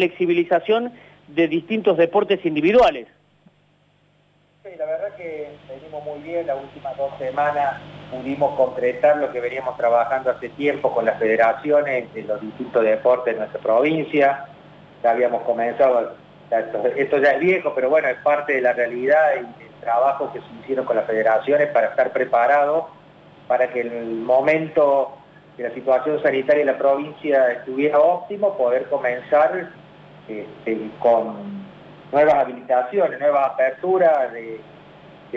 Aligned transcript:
flexibilización 0.00 0.92
de 1.26 1.48
distintos 1.48 1.96
deportes 1.96 2.46
individuales. 2.46 3.08
Sí, 4.62 4.70
la 4.78 4.86
verdad 4.86 5.16
que 5.16 5.48
venimos 5.68 6.04
muy 6.04 6.20
bien, 6.20 6.46
las 6.46 6.62
últimas 6.62 6.96
dos 6.96 7.10
semanas 7.18 7.80
pudimos 8.08 8.56
concretar 8.56 9.16
lo 9.16 9.32
que 9.32 9.40
veníamos 9.40 9.76
trabajando 9.76 10.30
hace 10.30 10.50
tiempo 10.50 10.94
con 10.94 11.04
las 11.04 11.18
federaciones 11.18 12.14
de 12.14 12.22
los 12.22 12.40
distintos 12.40 12.84
deportes 12.84 13.34
de 13.34 13.40
nuestra 13.40 13.60
provincia. 13.60 14.46
Ya 15.02 15.10
habíamos 15.10 15.42
comenzado, 15.42 16.14
esto, 16.94 17.18
ya 17.18 17.30
es 17.32 17.40
viejo, 17.40 17.72
pero 17.74 17.90
bueno, 17.90 18.06
es 18.06 18.18
parte 18.18 18.52
de 18.52 18.60
la 18.60 18.74
realidad 18.74 19.32
y 19.34 19.64
del 19.64 19.72
trabajo 19.80 20.32
que 20.32 20.38
se 20.38 20.46
hicieron 20.62 20.84
con 20.84 20.94
las 20.94 21.06
federaciones 21.06 21.70
para 21.72 21.88
estar 21.88 22.12
preparados 22.12 22.84
para 23.48 23.68
que 23.72 23.80
en 23.80 23.92
el 23.92 24.06
momento 24.06 25.18
que 25.56 25.64
la 25.64 25.74
situación 25.74 26.22
sanitaria 26.22 26.64
de 26.64 26.72
la 26.72 26.78
provincia 26.78 27.50
estuviera 27.50 27.98
óptimo, 27.98 28.56
poder 28.56 28.84
comenzar 28.88 29.70
este, 30.28 30.90
con 30.98 31.66
nuevas 32.12 32.34
habilitaciones, 32.34 33.18
nuevas 33.18 33.50
aperturas 33.52 34.32
de, 34.32 34.60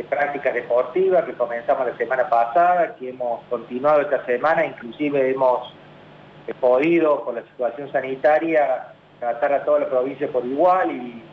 prácticas 0.09 0.53
deportivas 0.53 1.25
que 1.25 1.34
comenzamos 1.34 1.85
la 1.85 1.98
semana 1.98 2.29
pasada, 2.29 2.95
que 2.95 3.09
hemos 3.09 3.41
continuado 3.49 4.01
esta 4.01 4.25
semana, 4.25 4.65
inclusive 4.65 5.31
hemos 5.31 5.73
podido, 6.59 7.23
por 7.23 7.35
la 7.35 7.41
situación 7.43 7.91
sanitaria, 7.91 8.93
tratar 9.20 9.53
a 9.53 9.63
toda 9.65 9.79
la 9.79 9.89
provincia 9.89 10.29
por 10.29 10.45
igual 10.45 10.91
y 10.91 11.23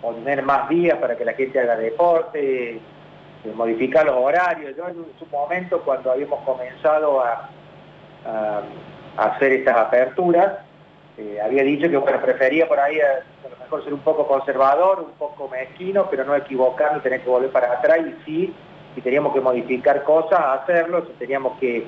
poner 0.00 0.42
más 0.42 0.68
días 0.68 0.98
para 0.98 1.16
que 1.16 1.24
la 1.24 1.34
gente 1.34 1.60
haga 1.60 1.76
deporte, 1.76 2.80
modificar 3.54 4.06
los 4.06 4.16
horarios. 4.16 4.74
Yo 4.76 4.88
en 4.88 5.06
su 5.18 5.26
momento, 5.26 5.82
cuando 5.82 6.10
habíamos 6.12 6.40
comenzado 6.44 7.20
a 7.20 7.50
hacer 9.16 9.52
estas 9.52 9.76
aperturas, 9.76 10.65
eh, 11.18 11.40
había 11.42 11.62
dicho 11.62 11.88
que 11.88 11.96
bueno, 11.96 12.20
prefería 12.20 12.68
por 12.68 12.78
ahí 12.78 13.00
a, 13.00 13.24
lo 13.48 13.56
mejor 13.56 13.84
ser 13.84 13.94
un 13.94 14.00
poco 14.00 14.26
conservador, 14.26 15.00
un 15.00 15.12
poco 15.12 15.48
mezquino, 15.48 16.08
pero 16.10 16.24
no 16.24 16.36
equivocarnos, 16.36 17.02
tener 17.02 17.22
que 17.22 17.30
volver 17.30 17.50
para 17.50 17.72
atrás. 17.72 18.00
Y 18.00 18.24
sí, 18.24 18.54
si 18.94 19.00
teníamos 19.00 19.32
que 19.32 19.40
modificar 19.40 20.02
cosas, 20.04 20.40
hacerlo, 20.60 21.06
si 21.06 21.12
teníamos 21.14 21.58
que, 21.58 21.86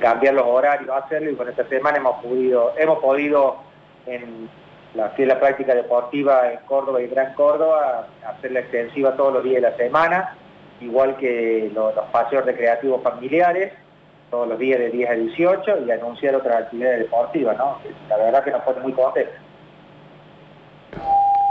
cambiar 0.00 0.34
los 0.34 0.46
horarios, 0.46 0.90
hacerlo, 0.90 1.30
y 1.30 1.34
con 1.34 1.48
esta 1.48 1.66
semana 1.66 1.96
hemos 1.96 2.22
podido, 2.22 2.74
hemos 2.76 2.98
podido 2.98 3.56
en 4.06 4.50
la 4.94 5.40
práctica 5.40 5.74
deportiva 5.74 6.52
en 6.52 6.58
Córdoba 6.66 7.00
y 7.00 7.06
Gran 7.06 7.32
Córdoba, 7.32 8.06
hacerla 8.26 8.60
extensiva 8.60 9.16
todos 9.16 9.32
los 9.32 9.44
días 9.44 9.62
de 9.62 9.70
la 9.70 9.76
semana, 9.78 10.36
igual 10.80 11.16
que 11.16 11.70
los 11.74 11.94
paseos 12.10 12.44
recreativos 12.44 13.02
familiares, 13.02 13.72
todos 14.32 14.48
los 14.48 14.58
días 14.58 14.78
de 14.78 14.88
10 14.88 15.10
a 15.10 15.12
18 15.12 15.86
y 15.86 15.90
anunciar 15.90 16.34
otras 16.34 16.62
actividades 16.62 17.00
deportivas, 17.00 17.54
¿no? 17.58 17.78
La 18.08 18.16
verdad 18.16 18.42
que 18.42 18.50
nos 18.50 18.62
pone 18.62 18.80
muy 18.80 18.92
contentos. 18.94 19.34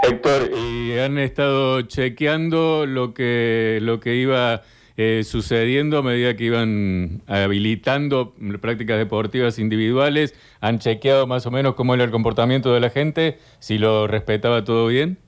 Héctor, 0.02 0.50
y 0.52 0.98
han 0.98 1.20
estado 1.20 1.84
chequeando 1.84 2.88
lo 2.88 3.14
que, 3.14 3.78
lo 3.84 4.00
que 4.00 4.16
iba 4.16 4.64
eh, 4.98 5.22
sucediendo 5.24 6.00
a 6.00 6.02
medida 6.02 6.36
que 6.36 6.46
iban 6.46 7.22
habilitando 7.28 8.34
prácticas 8.60 8.98
deportivas 8.98 9.60
individuales. 9.60 10.34
¿Han 10.60 10.80
chequeado 10.80 11.28
más 11.28 11.46
o 11.46 11.52
menos 11.52 11.76
cómo 11.76 11.94
era 11.94 12.04
el 12.04 12.10
comportamiento 12.10 12.74
de 12.74 12.80
la 12.80 12.90
gente? 12.90 13.38
¿Si 13.60 13.78
lo 13.78 14.08
respetaba 14.08 14.64
todo 14.64 14.88
bien? 14.88 15.20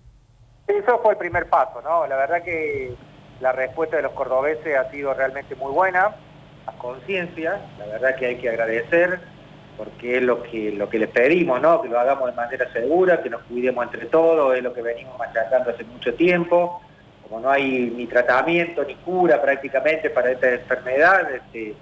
Eso 0.68 1.00
fue 1.04 1.12
el 1.12 1.18
primer 1.20 1.48
paso, 1.50 1.84
¿no? 1.84 2.08
La 2.08 2.16
verdad 2.16 2.44
que 2.44 2.96
la 3.42 3.52
respuesta 3.52 3.98
de 3.98 4.02
los 4.02 4.14
cordobeses 4.14 4.76
ha 4.76 4.90
sido 4.90 5.14
realmente 5.14 5.54
muy 5.54 5.72
buena 5.72 6.16
conciencia, 6.72 7.62
la 7.78 7.86
verdad 7.86 8.16
que 8.16 8.26
hay 8.26 8.36
que 8.38 8.50
agradecer, 8.50 9.20
porque 9.78 10.18
es 10.18 10.24
lo 10.24 10.44
que, 10.44 10.72
lo 10.72 10.90
que 10.90 11.00
les 11.00 11.10
pedimos, 11.10 11.62
¿no? 11.62 11.82
que 11.82 11.90
lo 11.90 12.00
hagamos 12.00 12.30
de 12.30 12.36
manera 12.36 12.72
segura, 12.72 13.22
que 13.22 13.30
nos 13.30 13.42
cuidemos 13.44 13.86
entre 13.86 14.06
todos, 14.06 14.56
es 14.56 14.64
lo 14.64 14.74
que 14.74 14.82
venimos 14.82 15.18
machacando 15.18 15.72
hace 15.72 15.84
mucho 15.84 16.14
tiempo, 16.14 16.82
como 17.24 17.40
no 17.40 17.50
hay 17.50 17.92
ni 17.96 18.06
tratamiento 18.06 18.84
ni 18.84 18.96
cura 18.96 19.42
prácticamente 19.42 20.10
para 20.10 20.32
esta 20.32 20.52
enfermedad, 20.52 21.32
este, 21.34 21.74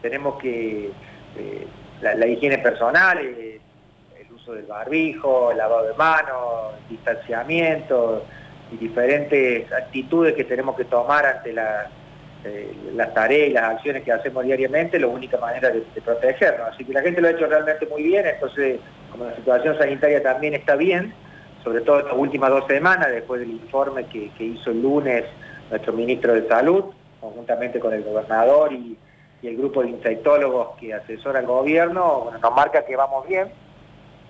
tenemos 0.00 0.40
que, 0.40 0.90
eh, 1.36 1.66
la, 2.00 2.26
higiene 2.26 2.58
personal, 2.58 3.18
eh, 3.18 3.60
el 4.18 4.32
uso 4.32 4.54
del 4.54 4.66
barbijo, 4.66 5.50
el 5.50 5.58
lavado 5.58 5.86
de 5.86 5.94
manos, 5.94 6.74
distanciamiento 6.88 8.24
y 8.72 8.76
diferentes 8.76 9.70
actitudes 9.72 10.34
que 10.34 10.44
tenemos 10.44 10.76
que 10.76 10.84
tomar 10.84 11.26
ante 11.26 11.52
la 11.52 11.90
eh, 12.44 12.74
las 12.94 13.14
tareas 13.14 13.48
y 13.48 13.52
las 13.52 13.64
acciones 13.64 14.02
que 14.02 14.12
hacemos 14.12 14.44
diariamente, 14.44 14.98
la 14.98 15.06
única 15.06 15.38
manera 15.38 15.70
de, 15.70 15.80
protegernos. 16.04 16.74
Así 16.74 16.84
que 16.84 16.92
la 16.92 17.00
gente 17.00 17.22
lo 17.22 17.28
ha 17.28 17.30
hecho 17.30 17.46
realmente 17.46 17.86
muy 17.86 18.02
bien, 18.02 18.26
entonces 18.26 18.80
como 19.10 19.24
la 19.24 19.36
situación 19.36 19.78
sanitaria 19.78 20.22
también 20.22 20.52
está 20.54 20.76
bien, 20.76 21.14
sobre 21.62 21.80
todo 21.80 22.00
estas 22.00 22.14
últimas 22.14 22.50
dos 22.50 22.66
semanas, 22.66 23.08
después 23.10 23.40
del 23.40 23.50
informe 23.50 24.04
que, 24.06 24.30
hizo 24.38 24.70
el 24.70 24.82
lunes 24.82 25.24
nuestro 25.70 25.94
ministro 25.94 26.34
de 26.34 26.46
Salud, 26.46 26.84
conjuntamente 27.18 27.80
con 27.80 27.94
el 27.94 28.02
gobernador 28.02 28.72
y, 28.72 28.98
el 29.42 29.58
grupo 29.58 29.82
de 29.82 29.90
infectólogos 29.90 30.74
que 30.80 30.94
asesora 30.94 31.38
al 31.40 31.44
gobierno, 31.44 32.20
bueno, 32.22 32.38
nos 32.38 32.54
marca 32.54 32.82
que 32.86 32.96
vamos 32.96 33.28
bien, 33.28 33.48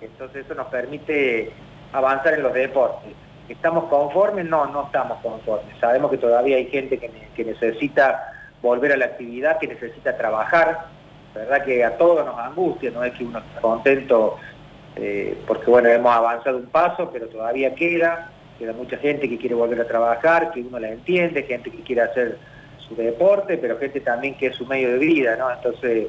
entonces 0.01 0.43
eso 0.43 0.53
nos 0.55 0.67
permite 0.67 1.53
avanzar 1.93 2.33
en 2.33 2.43
los 2.43 2.53
deportes. 2.53 3.13
¿Estamos 3.47 3.85
conformes? 3.85 4.45
No, 4.45 4.65
no 4.67 4.85
estamos 4.85 5.19
conformes. 5.21 5.77
Sabemos 5.79 6.09
que 6.09 6.17
todavía 6.17 6.57
hay 6.57 6.67
gente 6.67 6.97
que, 6.97 7.43
necesita 7.43 8.33
volver 8.61 8.93
a 8.93 8.97
la 8.97 9.05
actividad, 9.05 9.59
que 9.59 9.67
necesita 9.67 10.17
trabajar. 10.17 10.87
La 11.35 11.41
verdad 11.41 11.65
que 11.65 11.83
a 11.83 11.97
todos 11.97 12.25
nos 12.25 12.39
angustia, 12.39 12.91
no 12.91 13.03
es 13.03 13.13
que 13.13 13.23
uno 13.23 13.39
esté 13.39 13.61
contento 13.61 14.37
eh, 14.95 15.37
porque 15.45 15.69
bueno, 15.69 15.89
hemos 15.89 16.15
avanzado 16.15 16.57
un 16.57 16.67
paso, 16.67 17.09
pero 17.11 17.27
todavía 17.27 17.75
queda, 17.75 18.31
queda 18.57 18.73
mucha 18.73 18.97
gente 18.97 19.29
que 19.29 19.37
quiere 19.37 19.53
volver 19.53 19.81
a 19.81 19.87
trabajar, 19.87 20.51
que 20.51 20.61
uno 20.61 20.79
la 20.79 20.89
entiende, 20.89 21.43
gente 21.43 21.69
que 21.69 21.83
quiere 21.83 22.01
hacer 22.01 22.37
su 22.77 22.95
deporte, 22.95 23.57
pero 23.57 23.77
gente 23.77 23.99
también 23.99 24.35
que 24.35 24.47
es 24.47 24.55
su 24.55 24.65
medio 24.65 24.91
de 24.93 24.97
vida, 24.99 25.35
¿no? 25.35 25.51
Entonces 25.51 26.07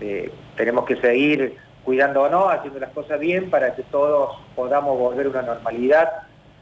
eh, 0.00 0.30
tenemos 0.56 0.84
que 0.84 0.96
seguir 0.96 1.56
cuidándonos, 1.84 2.52
haciendo 2.52 2.78
las 2.78 2.90
cosas 2.90 3.18
bien 3.18 3.50
para 3.50 3.74
que 3.74 3.82
todos 3.84 4.38
podamos 4.54 4.98
volver 4.98 5.26
a 5.26 5.30
una 5.30 5.42
normalidad 5.42 6.08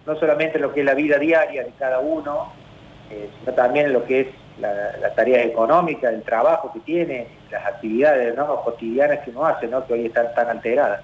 no 0.09 0.19
solamente 0.19 0.59
lo 0.59 0.73
que 0.73 0.81
es 0.81 0.87
la 0.87 0.95
vida 0.95 1.19
diaria 1.19 1.63
de 1.65 1.73
cada 1.79 1.99
uno, 2.01 2.51
eh, 3.11 3.29
sino 3.39 3.53
también 3.53 3.93
lo 3.93 4.05
que 4.07 4.21
es 4.21 4.27
la, 4.59 5.15
tarea 5.15 5.45
económica, 5.45 6.09
el 6.09 6.23
trabajo 6.23 6.73
que 6.73 6.81
tiene, 6.81 7.29
las 7.51 7.67
actividades 7.67 8.35
cotidianas 8.65 9.21
que 9.21 9.31
uno 9.31 9.45
hace, 9.45 9.67
¿no? 9.69 9.87
que 9.87 9.93
hoy 9.93 10.07
están 10.07 10.35
tan 10.35 10.49
alteradas. 10.49 11.03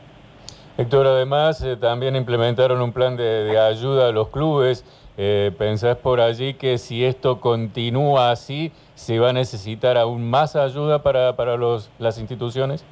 Héctor, 0.78 1.06
además 1.06 1.62
eh, 1.62 1.76
también 1.76 2.16
implementaron 2.16 2.81
un 2.81 2.93
plan 2.93 3.16
de, 3.16 3.56
ayuda 3.59 4.09
a 4.09 4.12
los 4.12 4.28
clubes. 4.28 4.84
Eh, 5.16 5.53
¿Pensás 5.56 5.97
por 5.98 6.20
allí 6.20 6.54
que 6.54 6.78
si 6.78 7.04
esto 7.04 7.41
continúa 7.41 8.32
así, 8.32 8.72
se 8.94 9.20
va 9.20 9.31
a 9.31 9.32
necesitar 9.32 9.97
aún 9.98 10.28
más 10.28 10.56
ayuda 10.56 11.03
para, 11.03 11.37
para 11.37 11.56
los, 11.56 11.91
las 11.98 12.19
instituciones? 12.19 12.84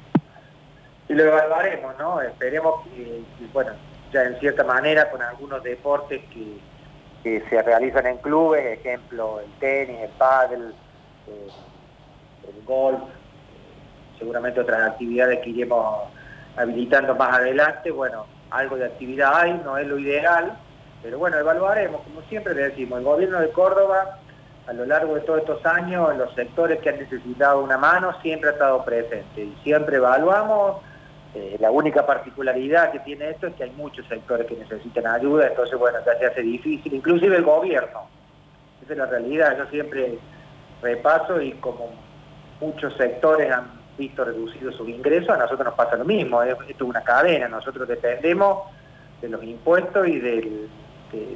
Y 1.09 1.13
lo 1.13 1.23
evaluaremos, 1.23 1.93
¿no? 1.99 2.21
Esperemos 2.21 2.85
que 2.85 3.21
bueno, 3.51 3.71
en 4.21 4.39
cierta 4.39 4.63
manera 4.63 5.09
con 5.09 5.21
algunos 5.21 5.63
deportes 5.63 6.21
que, 6.33 6.73
se 7.23 7.61
realizan 7.61 8.05
en 8.05 8.17
clubes, 8.17 8.79
ejemplo 8.79 9.39
el 9.39 9.49
tenis, 9.53 9.97
el 10.01 10.09
pádel, 10.17 10.75
eh, 11.27 11.47
el 12.49 12.65
golf, 12.65 12.99
eh, 12.99 14.17
seguramente 14.19 14.59
otras 14.59 14.91
actividades 14.91 15.39
que 15.39 15.51
iremos 15.51 16.09
habilitando 16.57 17.15
más 17.15 17.37
adelante, 17.37 17.91
bueno, 17.91 18.25
algo 18.49 18.75
de 18.75 18.85
actividad 18.85 19.33
hay, 19.35 19.53
no 19.63 19.77
es 19.77 19.87
lo 19.87 19.97
ideal, 19.97 20.57
pero 21.01 21.17
bueno, 21.17 21.37
evaluaremos, 21.37 22.01
como 22.01 22.21
siempre 22.23 22.53
le 22.53 22.63
decimos, 22.69 22.99
el 22.99 23.05
gobierno 23.05 23.39
de 23.39 23.51
Córdoba 23.51 24.19
a 24.67 24.73
lo 24.73 24.85
largo 24.85 25.15
de 25.15 25.21
todos 25.21 25.39
estos 25.39 25.65
años, 25.65 26.11
en 26.11 26.17
los 26.17 26.33
sectores 26.35 26.79
que 26.79 26.89
han 26.89 26.99
necesitado 26.99 27.61
una 27.61 27.77
mano, 27.77 28.13
siempre 28.21 28.49
ha 28.49 28.53
estado 28.53 28.83
presente 28.83 29.43
y 29.43 29.57
siempre 29.63 29.97
evaluamos 29.97 30.81
eh, 31.35 31.57
la 31.59 31.71
única 31.71 32.05
particularidad 32.05 32.91
que 32.91 32.99
tiene 32.99 33.31
esto 33.31 33.47
es 33.47 33.55
que 33.55 33.63
hay 33.63 33.71
muchos 33.71 34.07
sectores 34.07 34.45
que 34.45 34.55
necesitan 34.55 35.07
ayuda, 35.07 35.47
entonces 35.47 35.79
bueno, 35.79 35.97
ya 36.05 36.17
se 36.19 36.25
hace 36.27 36.41
difícil, 36.41 36.93
inclusive 36.93 37.35
el 37.37 37.43
gobierno. 37.43 38.07
Esa 38.83 38.93
es 38.93 38.99
la 38.99 39.05
realidad, 39.07 39.57
yo 39.57 39.65
siempre 39.67 40.19
repaso 40.81 41.41
y 41.41 41.53
como 41.53 41.89
muchos 42.61 42.95
sectores 42.97 43.51
han 43.51 43.81
visto 43.97 44.23
reducidos 44.23 44.75
sus 44.75 44.87
ingresos, 44.89 45.29
a 45.29 45.37
nosotros 45.37 45.65
nos 45.65 45.75
pasa 45.75 45.95
lo 45.95 46.05
mismo, 46.05 46.43
esto 46.43 46.63
es 46.67 46.81
una 46.81 47.01
cadena, 47.01 47.47
nosotros 47.47 47.87
dependemos 47.87 48.63
de 49.21 49.29
los 49.29 49.43
impuestos 49.43 50.07
y 50.07 50.19
de, 50.19 50.67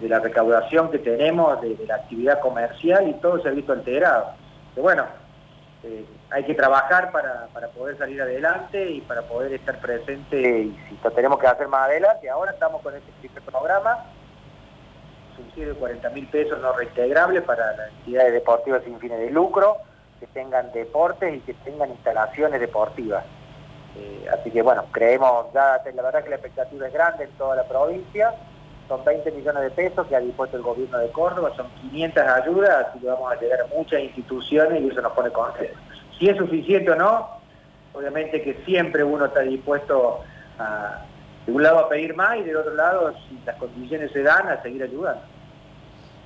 la 0.03 0.19
recaudación 0.19 0.91
que 0.91 0.99
tenemos, 0.99 1.59
de, 1.61 1.77
la 1.87 1.95
actividad 1.95 2.39
comercial 2.39 3.07
y 3.07 3.13
todo 3.15 3.41
se 3.41 3.49
ha 3.49 3.51
visto 3.51 3.73
alterado. 3.73 4.27
Bueno, 4.75 5.05
eh, 5.87 6.05
hay 6.29 6.43
que 6.43 6.53
trabajar 6.53 7.11
para, 7.11 7.47
poder 7.73 7.97
salir 7.97 8.21
adelante 8.21 8.89
y 8.89 9.01
para 9.01 9.21
poder 9.21 9.53
estar 9.53 9.79
presente 9.79 10.37
y 10.37 10.77
si 10.89 10.99
lo 11.01 11.11
tenemos 11.11 11.39
que 11.39 11.47
hacer 11.47 11.67
más 11.67 11.87
adelante. 11.87 12.29
Ahora 12.29 12.51
estamos 12.51 12.81
con 12.81 12.93
este 12.95 13.41
programa, 13.41 14.03
subsidio 15.35 15.69
de 15.69 15.79
40 15.79 16.09
mil 16.09 16.27
pesos 16.27 16.59
no 16.59 16.73
reintegrable 16.73 17.41
para 17.41 17.75
las 17.77 17.89
entidades 17.99 18.33
deportivas 18.33 18.83
sin 18.83 18.99
fines 18.99 19.19
de 19.19 19.31
lucro, 19.31 19.77
que 20.19 20.27
tengan 20.27 20.71
deportes 20.73 21.35
y 21.35 21.39
que 21.39 21.53
tengan 21.53 21.91
instalaciones 21.91 22.59
deportivas. 22.59 23.23
Eh, 23.95 24.27
así 24.31 24.51
que 24.51 24.61
bueno, 24.61 24.85
creemos, 24.91 25.53
ya 25.53 25.81
la 25.93 26.01
verdad 26.01 26.23
que 26.23 26.29
la 26.29 26.35
expectativa 26.35 26.87
es 26.87 26.93
grande 26.93 27.23
en 27.23 27.31
toda 27.31 27.55
la 27.55 27.63
provincia, 27.63 28.33
son 28.87 29.03
20 29.03 29.31
millones 29.31 29.63
de 29.63 29.71
pesos 29.71 30.07
que 30.07 30.15
ha 30.15 30.19
dispuesto 30.19 30.57
el 30.57 30.63
gobierno 30.63 30.97
de 30.99 31.09
Córdoba, 31.11 31.51
son 31.55 31.67
500 31.81 32.23
ayudas, 32.23 32.87
así 32.87 32.99
que 32.99 33.07
vamos 33.07 33.31
a 33.31 33.39
llegar 33.39 33.61
a 33.61 33.75
muchas 33.75 34.01
instituciones 34.01 34.81
y 34.81 34.87
eso 34.87 35.01
nos 35.01 35.11
pone 35.13 35.29
contentos. 35.29 35.77
Si 36.17 36.29
es 36.29 36.37
suficiente 36.37 36.91
o 36.91 36.95
no, 36.95 37.27
obviamente 37.93 38.41
que 38.41 38.55
siempre 38.65 39.03
uno 39.03 39.25
está 39.25 39.41
dispuesto 39.41 40.21
a, 40.57 41.03
de 41.45 41.51
un 41.51 41.63
lado 41.63 41.79
a 41.79 41.89
pedir 41.89 42.15
más 42.15 42.37
y 42.37 42.43
del 42.43 42.57
otro 42.57 42.75
lado, 42.75 43.13
si 43.27 43.39
las 43.45 43.55
condiciones 43.57 44.11
se 44.11 44.23
dan, 44.23 44.47
a 44.47 44.61
seguir 44.61 44.83
ayudando. 44.83 45.21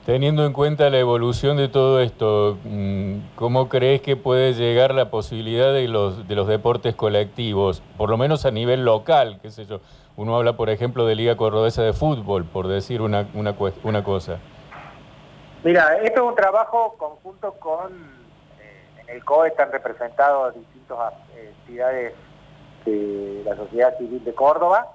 Teniendo 0.05 0.47
en 0.47 0.53
cuenta 0.53 0.89
la 0.89 0.97
evolución 0.97 1.57
de 1.57 1.67
todo 1.67 2.01
esto, 2.01 2.57
mm, 2.63 3.17
¿cómo 3.35 3.69
crees 3.69 4.01
que 4.01 4.15
puede 4.15 4.53
llegar 4.53 4.95
la 4.95 5.11
posibilidad 5.11 5.71
de 5.71 5.87
los, 5.87 6.27
de 6.27 6.35
los 6.35 6.47
deportes 6.47 6.95
colectivos, 6.95 7.83
por 7.97 8.09
lo 8.09 8.17
menos 8.17 8.45
a 8.45 8.51
nivel 8.51 8.83
local, 8.83 9.37
qué 9.43 9.51
sé 9.51 9.65
yo? 9.65 9.79
Uno 10.17 10.35
habla, 10.35 10.53
por 10.53 10.69
ejemplo, 10.69 11.05
de 11.05 11.15
Liga 11.15 11.37
Cordobesa 11.37 11.83
de 11.83 11.93
Fútbol, 11.93 12.45
por 12.45 12.67
decir 12.67 13.01
una, 13.01 13.27
una, 13.33 13.55
cosa. 14.03 14.39
Mira, 15.63 15.97
esto 15.97 16.23
es 16.23 16.29
un 16.29 16.35
trabajo 16.35 16.95
conjunto 16.97 17.53
con, 17.53 17.93
eh, 18.59 19.01
en 19.01 19.09
el 19.09 19.23
COE 19.23 19.49
están 19.49 19.71
representados 19.71 20.55
distintas 20.55 21.13
eh, 21.35 21.53
entidades 21.59 22.13
de 22.85 23.41
la 23.45 23.55
sociedad 23.55 23.97
civil 23.97 24.23
de 24.23 24.33
Córdoba, 24.33 24.87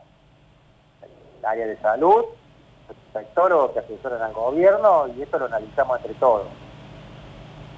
el 1.02 1.44
área 1.44 1.66
de 1.66 1.78
salud, 1.78 2.24
sectores 3.12 3.72
que 3.72 3.80
asesoran 3.80 4.22
al 4.22 4.32
gobierno 4.32 5.08
y 5.08 5.22
esto 5.22 5.38
lo 5.38 5.46
analizamos 5.46 5.98
entre 5.98 6.14
todos. 6.14 6.46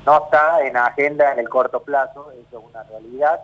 No 0.04 0.24
está 0.24 0.62
en 0.62 0.76
agenda 0.76 1.32
en 1.32 1.38
el 1.38 1.48
corto 1.48 1.80
plazo, 1.82 2.32
eso 2.32 2.58
es 2.58 2.64
una 2.64 2.82
realidad. 2.84 3.40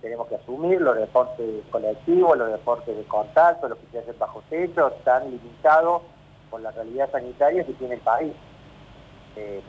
Tenemos 0.00 0.28
que 0.28 0.36
asumir 0.36 0.80
los 0.80 0.96
deportes 0.96 1.46
colectivos, 1.70 2.36
los 2.36 2.50
deportes 2.50 2.96
de 2.96 3.04
contacto, 3.04 3.68
los 3.68 3.78
que 3.78 3.86
se 3.92 3.98
hacen 3.98 4.18
bajo 4.18 4.42
techo, 4.48 4.88
están 4.88 5.30
limitados 5.30 6.02
por 6.50 6.60
la 6.60 6.70
realidad 6.70 7.10
sanitaria 7.10 7.64
que 7.64 7.74
tiene 7.74 7.94
el 7.94 8.00
país. 8.00 8.32
Eh, 9.36 9.62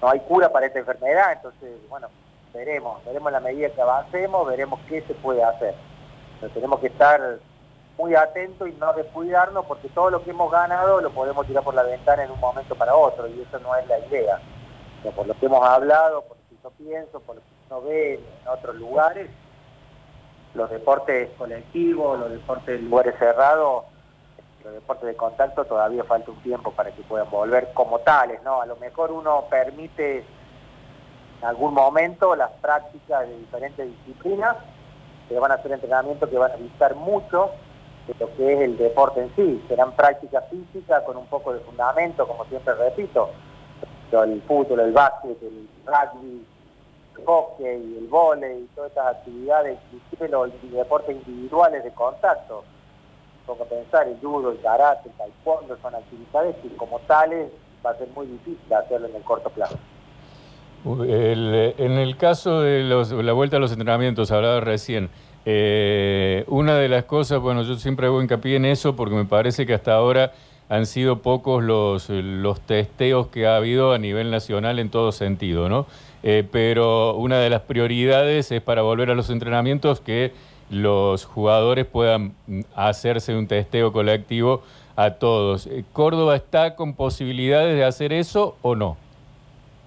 no 0.00 0.08
hay 0.08 0.20
cura 0.20 0.52
para 0.52 0.66
esta 0.66 0.78
enfermedad, 0.78 1.32
entonces, 1.32 1.70
bueno, 1.88 2.08
veremos, 2.52 3.04
veremos 3.04 3.32
la 3.32 3.40
medida 3.40 3.68
que 3.70 3.82
avancemos, 3.82 4.46
veremos 4.46 4.80
qué 4.88 5.02
se 5.02 5.14
puede 5.14 5.42
hacer. 5.42 5.74
Pero 6.40 6.52
tenemos 6.52 6.80
que 6.80 6.88
estar 6.88 7.38
muy 7.98 8.14
atentos 8.14 8.68
y 8.68 8.72
no 8.72 8.92
descuidarnos 8.92 9.64
porque 9.66 9.88
todo 9.88 10.10
lo 10.10 10.22
que 10.22 10.30
hemos 10.30 10.50
ganado 10.50 11.00
lo 11.00 11.10
podemos 11.10 11.46
tirar 11.46 11.64
por 11.64 11.74
la 11.74 11.82
ventana 11.82 12.24
en 12.24 12.30
un 12.30 12.40
momento 12.40 12.74
para 12.74 12.94
otro 12.94 13.26
y 13.26 13.40
eso 13.40 13.58
no 13.60 13.74
es 13.74 13.86
la 13.88 13.98
idea. 13.98 14.40
por 15.14 15.26
lo 15.26 15.34
que 15.38 15.46
hemos 15.46 15.64
hablado, 15.66 16.22
por 16.22 16.36
lo 16.36 16.42
que 16.48 16.56
yo 16.62 16.70
pienso, 16.70 17.20
por 17.20 17.36
lo 17.36 17.40
que 17.40 17.48
uno 17.70 17.82
ve 17.82 18.14
en 18.14 18.48
otros 18.48 18.76
lugares, 18.76 19.30
los 20.56 20.70
deportes 20.70 21.30
colectivos, 21.36 22.18
los 22.18 22.30
deportes 22.30 22.80
en 22.80 22.88
lugares 22.88 23.14
cerrados, 23.18 23.84
los 24.64 24.74
deportes 24.74 25.06
de 25.06 25.14
contacto 25.14 25.64
todavía 25.64 26.02
falta 26.04 26.30
un 26.30 26.42
tiempo 26.42 26.72
para 26.72 26.90
que 26.90 27.02
puedan 27.02 27.30
volver 27.30 27.72
como 27.72 28.00
tales, 28.00 28.42
¿no? 28.42 28.60
A 28.60 28.66
lo 28.66 28.76
mejor 28.76 29.12
uno 29.12 29.44
permite 29.48 30.24
en 31.40 31.46
algún 31.46 31.74
momento 31.74 32.34
las 32.34 32.50
prácticas 32.62 33.28
de 33.28 33.36
diferentes 33.36 33.86
disciplinas, 33.86 34.56
que 35.28 35.38
van 35.38 35.52
a 35.52 35.62
ser 35.62 35.72
entrenamientos 35.72 36.28
que 36.28 36.38
van 36.38 36.52
a 36.52 36.56
visitar 36.56 36.94
mucho 36.94 37.50
de 38.06 38.14
lo 38.18 38.34
que 38.36 38.54
es 38.54 38.60
el 38.60 38.78
deporte 38.78 39.20
en 39.20 39.34
sí. 39.36 39.64
Serán 39.68 39.92
prácticas 39.92 40.44
físicas 40.50 41.02
con 41.02 41.16
un 41.16 41.26
poco 41.26 41.52
de 41.52 41.60
fundamento, 41.60 42.26
como 42.26 42.44
siempre 42.46 42.74
repito, 42.74 43.30
el 44.12 44.40
fútbol, 44.42 44.80
el 44.80 44.92
básquet, 44.92 45.36
el 45.42 45.68
rugby, 45.84 46.46
el 47.16 47.24
hockey, 47.24 47.96
el 47.98 48.06
volei, 48.08 48.66
todas 48.74 48.90
estas 48.90 49.16
actividades, 49.16 49.78
inclusive 49.92 50.28
los 50.28 50.50
deportes 50.72 51.16
individuales 51.16 51.84
de 51.84 51.90
contacto. 51.92 52.64
Pongo 53.46 53.62
a 53.62 53.66
pensar, 53.66 54.08
el 54.08 54.18
judo, 54.20 54.50
el 54.50 54.60
karate, 54.60 55.08
el 55.08 55.14
taekwondo, 55.14 55.76
son 55.80 55.94
actividades 55.94 56.56
que 56.56 56.76
como 56.76 56.98
tales 57.00 57.48
va 57.84 57.90
a 57.90 57.98
ser 57.98 58.08
muy 58.14 58.26
difícil 58.26 58.72
hacerlo 58.72 59.06
en 59.06 59.16
el 59.16 59.22
corto 59.22 59.50
plazo. 59.50 59.78
en 60.84 61.92
el 61.92 62.16
caso 62.16 62.60
de 62.60 62.82
la 62.82 63.32
vuelta 63.32 63.56
a 63.56 63.60
los 63.60 63.70
entrenamientos, 63.72 64.32
hablaba 64.32 64.60
recién, 64.60 65.10
eh, 65.48 66.44
una 66.48 66.76
de 66.76 66.88
las 66.88 67.04
cosas, 67.04 67.38
bueno, 67.38 67.62
yo 67.62 67.76
siempre 67.76 68.08
hago 68.08 68.20
hincapié 68.20 68.56
en 68.56 68.64
eso 68.64 68.96
porque 68.96 69.14
me 69.14 69.26
parece 69.26 69.64
que 69.64 69.74
hasta 69.74 69.94
ahora 69.94 70.32
han 70.68 70.86
sido 70.86 71.22
pocos 71.22 71.62
los, 71.62 72.10
los 72.10 72.60
testeos 72.62 73.28
que 73.28 73.46
ha 73.46 73.54
habido 73.54 73.92
a 73.92 73.98
nivel 73.98 74.32
nacional 74.32 74.80
en 74.80 74.90
todo 74.90 75.12
sentido, 75.12 75.68
¿no? 75.68 75.86
Eh, 76.22 76.46
pero 76.50 77.14
una 77.14 77.38
de 77.38 77.50
las 77.50 77.62
prioridades 77.62 78.50
es 78.50 78.62
para 78.62 78.82
volver 78.82 79.10
a 79.10 79.14
los 79.14 79.30
entrenamientos 79.30 80.00
que 80.00 80.32
los 80.70 81.24
jugadores 81.24 81.86
puedan 81.86 82.34
hacerse 82.74 83.36
un 83.36 83.46
testeo 83.46 83.92
colectivo 83.92 84.62
a 84.96 85.12
todos. 85.12 85.66
Eh, 85.66 85.84
¿Córdoba 85.92 86.36
está 86.36 86.74
con 86.74 86.94
posibilidades 86.94 87.76
de 87.76 87.84
hacer 87.84 88.12
eso 88.12 88.56
o 88.62 88.74
no? 88.74 88.96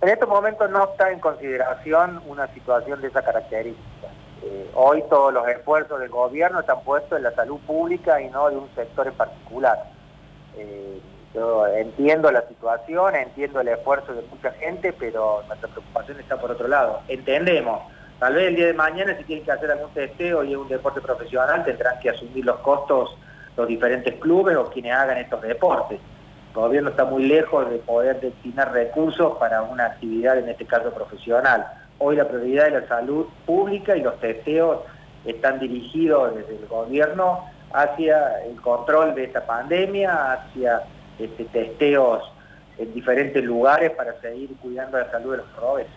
En 0.01 0.09
estos 0.09 0.29
momentos 0.29 0.69
no 0.69 0.85
está 0.85 1.11
en 1.11 1.19
consideración 1.19 2.21
una 2.25 2.47
situación 2.53 3.01
de 3.01 3.07
esa 3.07 3.21
característica. 3.21 4.07
Eh, 4.41 4.71
hoy 4.73 5.03
todos 5.09 5.33
los 5.33 5.45
esfuerzos 5.49 5.99
del 5.99 6.09
gobierno 6.09 6.61
están 6.61 6.81
puestos 6.85 7.17
en 7.17 7.23
la 7.23 7.31
salud 7.35 7.59
pública 7.67 8.21
y 8.21 8.29
no 8.29 8.49
de 8.49 8.55
un 8.55 8.69
sector 8.75 9.07
en 9.07 9.13
particular. 9.15 9.77
Yo 11.33 11.67
entiendo 11.67 12.31
la 12.31 12.47
situación, 12.47 13.15
entiendo 13.15 13.61
el 13.61 13.69
esfuerzo 13.69 14.13
de 14.13 14.23
mucha 14.23 14.51
gente, 14.51 14.93
pero 14.93 15.43
nuestra 15.47 15.69
preocupación 15.69 16.19
está 16.19 16.39
por 16.39 16.51
otro 16.51 16.67
lado. 16.67 17.01
Entendemos, 17.07 17.81
tal 18.19 18.35
vez 18.35 18.47
el 18.47 18.55
día 18.55 18.67
de 18.67 18.73
mañana 18.73 19.15
si 19.17 19.23
tienen 19.23 19.45
que 19.45 19.51
hacer 19.51 19.71
algún 19.71 19.91
testeo 19.91 20.43
y 20.43 20.51
es 20.53 20.57
un 20.57 20.67
deporte 20.67 21.01
profesional 21.01 21.63
tendrán 21.63 21.99
que 21.99 22.09
asumir 22.09 22.45
los 22.45 22.59
costos 22.59 23.17
los 23.57 23.67
diferentes 23.67 24.15
clubes 24.15 24.55
o 24.55 24.69
quienes 24.69 24.93
hagan 24.93 25.17
estos 25.17 25.41
deportes. 25.41 25.99
El 26.49 26.55
gobierno 26.55 26.89
está 26.89 27.05
muy 27.05 27.23
lejos 27.23 27.69
de 27.69 27.77
poder 27.77 28.19
destinar 28.19 28.71
recursos 28.71 29.37
para 29.37 29.61
una 29.61 29.85
actividad, 29.85 30.37
en 30.37 30.49
este 30.49 30.65
caso 30.65 30.91
profesional 30.91 31.65
Hoy 32.01 32.15
la 32.15 32.29
prioridad 32.29 32.65
de 32.65 32.79
la 32.79 32.87
salud 32.87 33.25
pública 33.45 33.95
y 33.95 34.01
los 34.01 34.17
testeos 34.21 34.79
están 35.25 35.59
dirigidos 35.59 36.33
desde 36.33 36.55
el 36.55 36.65
gobierno 36.65 37.43
hacia 37.73 38.45
el 38.45 38.55
control 38.61 39.13
de 39.15 39.25
esta 39.25 39.45
pandemia, 39.45 40.31
hacia 40.31 40.81
este, 41.19 41.45
testeos 41.45 42.24
en 42.77 42.94
diferentes 42.94 43.44
lugares 43.44 43.92
para 43.92 44.19
seguir 44.21 44.56
cuidando 44.62 44.98
la 44.98 45.12
salud 45.12 45.31
de 45.31 45.38
los 45.38 45.56
robes. 45.57 45.88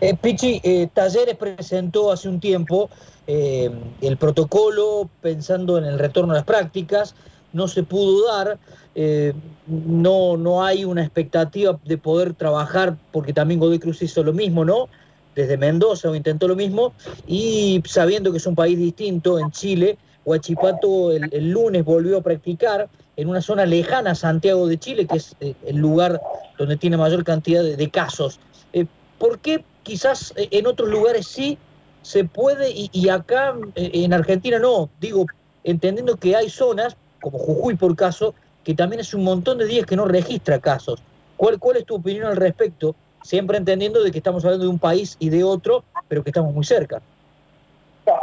Eh, 0.00 0.16
Pichi, 0.20 0.60
eh, 0.64 0.88
Talleres 0.92 1.36
presentó 1.36 2.10
hace 2.10 2.28
un 2.28 2.40
tiempo 2.40 2.90
eh, 3.26 3.70
el 4.00 4.16
protocolo 4.16 5.08
pensando 5.20 5.78
en 5.78 5.84
el 5.84 5.98
retorno 5.98 6.32
a 6.32 6.36
las 6.36 6.44
prácticas, 6.44 7.14
no 7.52 7.68
se 7.68 7.82
pudo 7.82 8.26
dar, 8.26 8.58
eh, 8.94 9.32
no, 9.66 10.36
no 10.36 10.64
hay 10.64 10.84
una 10.84 11.02
expectativa 11.02 11.78
de 11.84 11.98
poder 11.98 12.34
trabajar, 12.34 12.96
porque 13.12 13.32
también 13.32 13.60
Godoy 13.60 13.78
Cruz 13.78 14.02
hizo 14.02 14.22
lo 14.22 14.32
mismo, 14.32 14.64
¿no? 14.64 14.88
Desde 15.34 15.56
Mendoza 15.56 16.10
o 16.10 16.14
intentó 16.14 16.48
lo 16.48 16.56
mismo, 16.56 16.92
y 17.26 17.82
sabiendo 17.86 18.32
que 18.32 18.38
es 18.38 18.46
un 18.46 18.54
país 18.54 18.78
distinto, 18.78 19.38
en 19.38 19.50
Chile, 19.50 19.98
Huachipato 20.24 21.12
el, 21.12 21.50
lunes 21.50 21.84
volvió 21.84 22.18
a 22.18 22.22
practicar 22.22 22.88
en 23.22 23.28
una 23.28 23.40
zona 23.40 23.64
lejana 23.66 24.16
Santiago 24.16 24.66
de 24.66 24.78
Chile, 24.78 25.06
que 25.06 25.16
es 25.16 25.36
eh, 25.40 25.54
el 25.64 25.76
lugar 25.76 26.20
donde 26.58 26.76
tiene 26.76 26.96
mayor 26.96 27.22
cantidad 27.22 27.62
de, 27.62 27.90
casos. 27.90 28.40
Eh, 28.72 28.84
¿Por 29.18 29.38
qué 29.38 29.64
quizás 29.84 30.34
en 30.36 30.66
otros 30.66 30.88
lugares 30.88 31.28
sí 31.28 31.56
se 32.02 32.24
puede 32.24 32.72
y, 32.74 33.08
acá 33.08 33.54
en 33.76 34.12
Argentina 34.12 34.58
no? 34.58 34.90
Digo, 35.00 35.26
entendiendo 35.62 36.16
que 36.16 36.34
hay 36.34 36.50
zonas 36.50 36.96
como 37.20 37.38
Jujuy 37.38 37.76
por 37.76 37.94
caso, 37.94 38.34
que 38.64 38.74
también 38.74 38.98
es 38.98 39.14
un 39.14 39.22
montón 39.22 39.58
de 39.58 39.66
días 39.66 39.86
que 39.86 39.94
no 39.94 40.04
registra 40.04 40.58
casos. 40.58 41.00
¿Cuál, 41.36 41.60
¿Cuál 41.60 41.76
es 41.76 41.86
tu 41.86 41.94
opinión 41.94 42.26
al 42.26 42.36
respecto? 42.36 42.96
Siempre 43.22 43.56
entendiendo 43.56 44.02
de 44.02 44.10
que 44.10 44.18
estamos 44.18 44.44
hablando 44.44 44.64
de 44.64 44.70
un 44.70 44.80
país 44.80 45.16
y 45.20 45.28
de 45.28 45.44
otro, 45.44 45.84
pero 46.08 46.24
que 46.24 46.30
estamos 46.30 46.52
muy 46.52 46.64
cerca. 46.64 47.00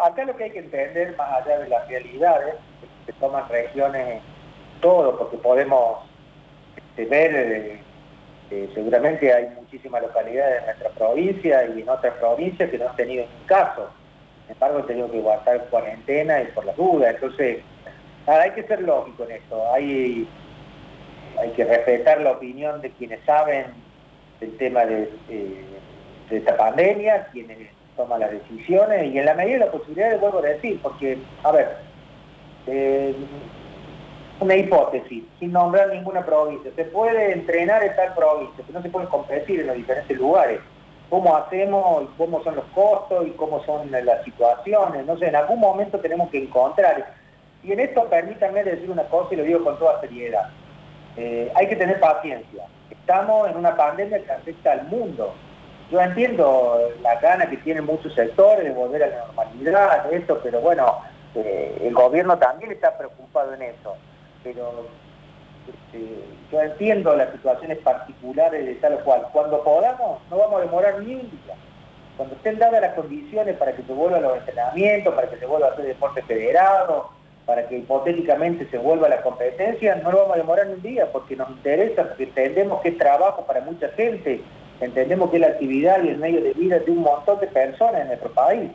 Acá 0.03 0.25
lo 0.25 0.35
que 0.35 0.43
hay 0.43 0.51
que 0.51 0.59
entender, 0.59 1.15
más 1.15 1.41
allá 1.41 1.59
de 1.59 1.69
las 1.69 1.87
realidades, 1.87 2.55
se 3.05 3.13
toman 3.13 3.47
regiones 3.47 4.21
todo, 4.79 5.17
porque 5.17 5.37
podemos 5.37 6.09
este, 6.99 7.05
ver, 7.05 7.35
eh, 7.35 7.79
eh, 8.51 8.69
seguramente 8.73 9.33
hay 9.33 9.49
muchísimas 9.55 10.01
localidades 10.01 10.59
en 10.59 10.65
nuestra 10.65 10.89
provincia 10.89 11.65
y 11.67 11.81
en 11.81 11.89
otras 11.89 12.13
provincias 12.15 12.69
que 12.69 12.77
no 12.77 12.89
han 12.89 12.95
tenido 12.95 13.25
ningún 13.25 13.45
caso. 13.45 13.89
Sin 14.45 14.53
embargo, 14.53 14.79
han 14.79 14.87
tenido 14.87 15.11
que 15.11 15.21
guardar 15.21 15.65
cuarentena 15.69 16.41
y 16.41 16.47
por 16.47 16.65
la 16.65 16.73
duda. 16.73 17.11
Entonces, 17.11 17.59
hay 18.25 18.51
que 18.51 18.63
ser 18.63 18.81
lógico 18.81 19.23
en 19.23 19.31
esto, 19.31 19.73
hay, 19.73 20.27
hay 21.39 21.49
que 21.51 21.63
respetar 21.63 22.21
la 22.21 22.31
opinión 22.31 22.81
de 22.81 22.91
quienes 22.91 23.23
saben 23.25 23.67
del 24.39 24.57
tema 24.57 24.85
de, 24.85 25.09
esta 26.29 26.55
pandemia, 26.57 27.27
quienes 27.31 27.57
toman 27.95 28.19
las 28.19 28.31
decisiones 28.31 29.11
y 29.11 29.17
en 29.17 29.25
la 29.25 29.33
medida 29.33 29.53
de 29.53 29.65
la 29.65 29.71
posibilidad, 29.71 30.19
vuelvo 30.19 30.39
a 30.39 30.43
decir, 30.43 30.79
porque, 30.81 31.17
a 31.43 31.51
ver, 31.51 31.77
eh, 32.67 33.15
una 34.39 34.55
hipótesis, 34.55 35.23
sin 35.39 35.51
nombrar 35.51 35.89
ninguna 35.89 36.25
provincia, 36.25 36.71
se 36.75 36.85
puede 36.85 37.33
entrenar 37.33 37.83
en 37.83 37.95
tal 37.95 38.13
provincia, 38.13 38.63
pero 38.65 38.79
no 38.79 38.81
se 38.81 38.89
puede 38.89 39.07
competir 39.07 39.59
en 39.61 39.67
los 39.67 39.75
diferentes 39.75 40.17
lugares. 40.17 40.59
cómo 41.09 41.35
hacemos 41.35 42.03
y 42.03 42.17
cómo 42.17 42.43
son 42.43 42.55
los 42.55 42.65
costos 42.65 43.25
y 43.25 43.31
cómo 43.31 43.63
son 43.65 43.89
las 43.91 44.23
situaciones. 44.23 45.07
No 45.07 45.17
sé, 45.17 45.27
en 45.27 45.35
algún 45.35 45.59
momento 45.59 45.99
tenemos 45.99 46.29
que 46.29 46.37
encontrar. 46.37 47.13
Y 47.63 47.71
en 47.71 47.79
esto 47.79 48.05
permítanme 48.07 48.63
decir 48.63 48.91
una 48.91 49.03
cosa 49.05 49.33
y 49.33 49.37
lo 49.37 49.43
digo 49.43 49.63
con 49.63 49.79
toda 49.79 49.99
seriedad. 50.01 50.51
Eh, 51.17 51.51
hay 51.55 51.67
que 51.67 51.75
tener 51.75 51.99
paciencia. 51.99 52.63
Estamos 52.91 53.49
en 53.49 53.57
una 53.57 53.75
pandemia 53.75 54.23
que 54.23 54.31
afecta 54.31 54.73
al 54.73 54.83
mundo. 54.87 55.33
Yo 55.89 55.99
entiendo 55.99 56.79
la 57.01 57.15
gana 57.19 57.49
que 57.49 57.57
tienen 57.57 57.85
muchos 57.85 58.13
sectores 58.13 58.63
de 58.63 58.71
volver 58.71 59.03
a 59.03 59.07
la 59.07 59.25
normalidad, 59.25 60.13
esto, 60.13 60.39
pero 60.43 60.61
bueno, 60.61 60.99
eh, 61.33 61.81
el 61.81 61.93
gobierno 61.95 62.37
también 62.37 62.71
está 62.71 62.95
preocupado 62.95 63.55
en 63.55 63.63
eso. 63.63 63.97
Pero 64.43 64.87
este, 65.67 66.23
yo 66.51 66.61
entiendo 66.61 67.15
las 67.15 67.31
situaciones 67.31 67.77
particulares 67.79 68.65
de 68.65 68.75
tal 68.75 68.95
o 68.95 68.99
cual. 69.03 69.27
Cuando 69.31 69.63
podamos, 69.63 70.19
no 70.29 70.37
vamos 70.37 70.61
a 70.61 70.65
demorar 70.65 70.99
ni 71.01 71.15
un 71.15 71.21
día. 71.29 71.55
Cuando 72.17 72.35
estén 72.35 72.59
dadas 72.59 72.81
las 72.81 72.95
condiciones 72.95 73.55
para 73.57 73.73
que 73.73 73.83
se 73.83 73.93
vuelvan 73.93 74.23
los 74.23 74.37
entrenamientos, 74.37 75.13
para 75.13 75.29
que 75.29 75.37
se 75.37 75.45
vuelva 75.45 75.67
a 75.67 75.71
hacer 75.71 75.85
deporte 75.85 76.21
federado, 76.23 77.09
para 77.45 77.67
que 77.67 77.77
hipotéticamente 77.77 78.67
se 78.69 78.77
vuelva 78.77 79.09
la 79.09 79.21
competencia, 79.21 79.95
no 79.95 80.11
lo 80.11 80.19
vamos 80.19 80.35
a 80.35 80.39
demorar 80.39 80.67
ni 80.67 80.73
un 80.73 80.81
día, 80.81 81.11
porque 81.11 81.35
nos 81.35 81.49
interesa, 81.49 82.03
porque 82.03 82.25
entendemos 82.25 82.81
que 82.81 82.89
es 82.89 82.97
trabajo 82.97 83.45
para 83.45 83.61
mucha 83.61 83.89
gente, 83.89 84.41
entendemos 84.81 85.29
que 85.29 85.37
es 85.37 85.41
la 85.41 85.47
actividad 85.47 86.03
y 86.03 86.09
el 86.09 86.17
medio 86.17 86.43
de 86.43 86.53
vida 86.53 86.79
de 86.79 86.91
un 86.91 86.99
montón 86.99 87.39
de 87.39 87.47
personas 87.47 88.01
en 88.01 88.07
nuestro 88.07 88.31
país. 88.33 88.69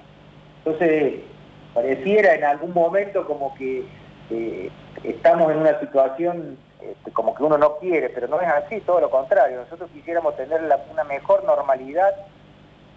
Entonces, 0.64 1.20
pareciera 1.74 2.34
en 2.34 2.44
algún 2.44 2.72
momento 2.72 3.26
como 3.26 3.54
que 3.54 3.84
eh, 4.30 4.70
estamos 5.04 5.52
en 5.52 5.58
una 5.58 5.78
situación 5.80 6.58
este, 6.80 7.10
como 7.12 7.34
que 7.34 7.42
uno 7.42 7.56
no 7.56 7.76
quiere, 7.78 8.10
pero 8.10 8.28
no 8.28 8.40
es 8.40 8.48
así, 8.48 8.80
todo 8.80 9.00
lo 9.00 9.10
contrario. 9.10 9.58
Nosotros 9.58 9.90
quisiéramos 9.92 10.36
tener 10.36 10.60
una 10.92 11.04
mejor 11.04 11.44
normalidad, 11.44 12.14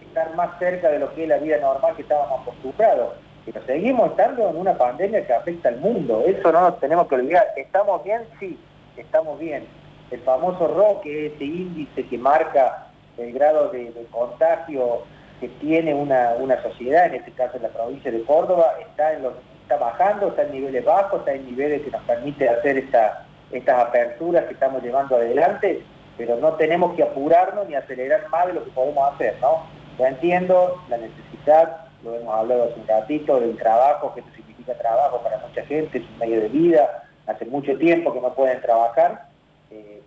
estar 0.02 0.36
más 0.36 0.58
cerca 0.60 0.90
de 0.90 1.00
lo 1.00 1.14
que 1.14 1.24
es 1.24 1.30
la 1.30 1.38
vida 1.38 1.58
normal 1.58 1.96
que 1.96 2.02
estábamos 2.02 2.42
acostumbrados. 2.42 3.14
Pero 3.46 3.66
seguimos 3.66 4.12
estando 4.12 4.50
en 4.50 4.58
una 4.58 4.78
pandemia 4.78 5.26
que 5.26 5.34
afecta 5.34 5.70
al 5.70 5.78
mundo, 5.78 6.24
eso 6.26 6.52
no 6.52 6.62
nos 6.62 6.80
tenemos 6.80 7.08
que 7.08 7.16
olvidar. 7.16 7.48
¿Estamos 7.56 8.04
bien? 8.04 8.24
Sí, 8.40 8.60
estamos 8.98 9.40
bien. 9.40 9.66
El 10.12 10.20
famoso 10.22 10.68
RO, 10.68 11.02
que 11.02 11.28
es 11.28 11.34
ese 11.34 11.46
índice 11.46 12.06
que 12.08 12.18
marca 12.18 12.88
el 13.18 13.32
grado 13.34 13.70
de, 13.70 13.94
contagio 14.12 15.04
que 15.40 15.48
tiene 15.48 15.94
una, 15.94 16.34
una, 16.40 16.62
sociedad, 16.62 17.06
en 17.06 17.16
este 17.16 17.32
caso 17.32 17.58
en 17.58 17.64
la 17.64 17.70
provincia 17.70 18.12
de 18.12 18.24
Córdoba, 18.24 18.74
está, 18.82 19.14
en 19.14 19.24
los, 19.24 19.34
está 19.68 19.78
bajando, 19.78 20.30
está 20.30 20.44
en 20.44 20.54
niveles 20.54 20.86
bajos, 20.86 21.20
está 21.20 21.34
en 21.34 21.46
niveles 21.46 21.82
que 21.82 21.92
nos 21.92 22.02
permite 22.04 22.48
hacer 22.48 22.78
esta 22.78 23.28
estas 23.52 23.80
aperturas 23.80 24.46
que 24.46 24.54
estamos 24.54 24.84
llevando 24.84 25.16
adelante, 25.16 25.84
pero 26.18 26.36
no 26.38 26.54
tenemos 26.54 26.96
que 26.96 27.04
apurarnos 27.04 27.68
ni 27.68 27.76
acelerar 27.76 28.28
más 28.30 28.48
de 28.48 28.54
lo 28.54 28.64
que 28.64 28.72
podemos 28.72 29.14
hacer, 29.14 29.36
¿no? 29.42 29.64
Yo 29.98 30.06
entiendo 30.06 30.82
la 30.90 30.98
necesidad, 30.98 31.88
lo 32.04 32.16
hemos 32.16 32.34
hablado 32.34 32.66
hace 32.66 32.80
un 32.80 32.88
ratito, 32.88 33.40
del 33.40 33.58
trabajo, 33.58 34.14
que 34.14 34.20
esto 34.20 34.32
significa 34.36 34.74
trabajo 34.76 35.22
para 35.22 35.38
mucha 35.38 35.66
gente, 35.66 36.00
es 36.00 36.04
un 36.04 36.18
medio 36.18 36.42
de 36.42 36.50
vida, 36.50 37.04
hace 37.26 37.46
mucho 37.46 37.78
tiempo 37.78 38.14
que 38.14 38.22
no 38.22 38.34
pueden 38.34 38.62
trabajar, 38.62 39.28
eh, 39.72 40.02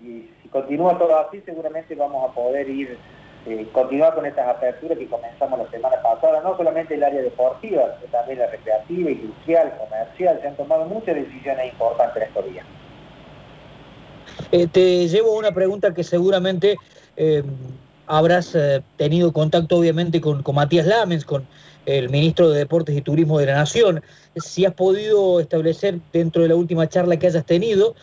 y 0.00 0.30
si 0.42 0.48
continúa 0.48 0.96
todo 0.98 1.18
así 1.18 1.40
seguramente 1.42 1.94
vamos 1.94 2.30
a 2.30 2.32
poder 2.32 2.68
ir 2.68 2.98
eh, 3.48 3.66
continuar 3.72 4.14
con 4.14 4.26
estas 4.26 4.46
aperturas 4.46 4.98
que 4.98 5.06
comenzamos 5.06 5.58
la 5.58 5.70
semana 5.70 6.02
pasada, 6.02 6.42
no 6.42 6.54
solamente 6.56 6.94
el 6.94 7.02
área 7.02 7.22
deportiva, 7.22 7.96
sino 7.98 8.12
también 8.12 8.40
la 8.40 8.46
recreativa, 8.48 9.10
industrial, 9.10 9.72
comercial, 9.78 10.38
se 10.42 10.48
han 10.48 10.56
tomado 10.56 10.84
muchas 10.84 11.14
decisiones 11.14 11.72
importantes 11.72 12.24
estos 12.24 12.44
días. 12.44 12.66
Eh, 14.52 14.66
te 14.66 15.08
llevo 15.08 15.36
una 15.38 15.52
pregunta 15.52 15.94
que 15.94 16.04
seguramente 16.04 16.76
eh, 17.16 17.42
habrás 18.06 18.56
tenido 18.96 19.32
contacto 19.32 19.78
obviamente 19.78 20.20
con, 20.20 20.42
con 20.42 20.54
Matías 20.54 20.86
Lamens, 20.86 21.24
con 21.24 21.46
el 21.86 22.10
ministro 22.10 22.50
de 22.50 22.58
Deportes 22.58 22.96
y 22.96 23.00
Turismo 23.00 23.38
de 23.38 23.46
la 23.46 23.54
Nación. 23.54 24.02
Si 24.36 24.66
has 24.66 24.74
podido 24.74 25.40
establecer 25.40 26.00
dentro 26.12 26.42
de 26.42 26.48
la 26.48 26.54
última 26.54 26.86
charla 26.86 27.16
que 27.16 27.26
hayas 27.26 27.46
tenido 27.46 27.94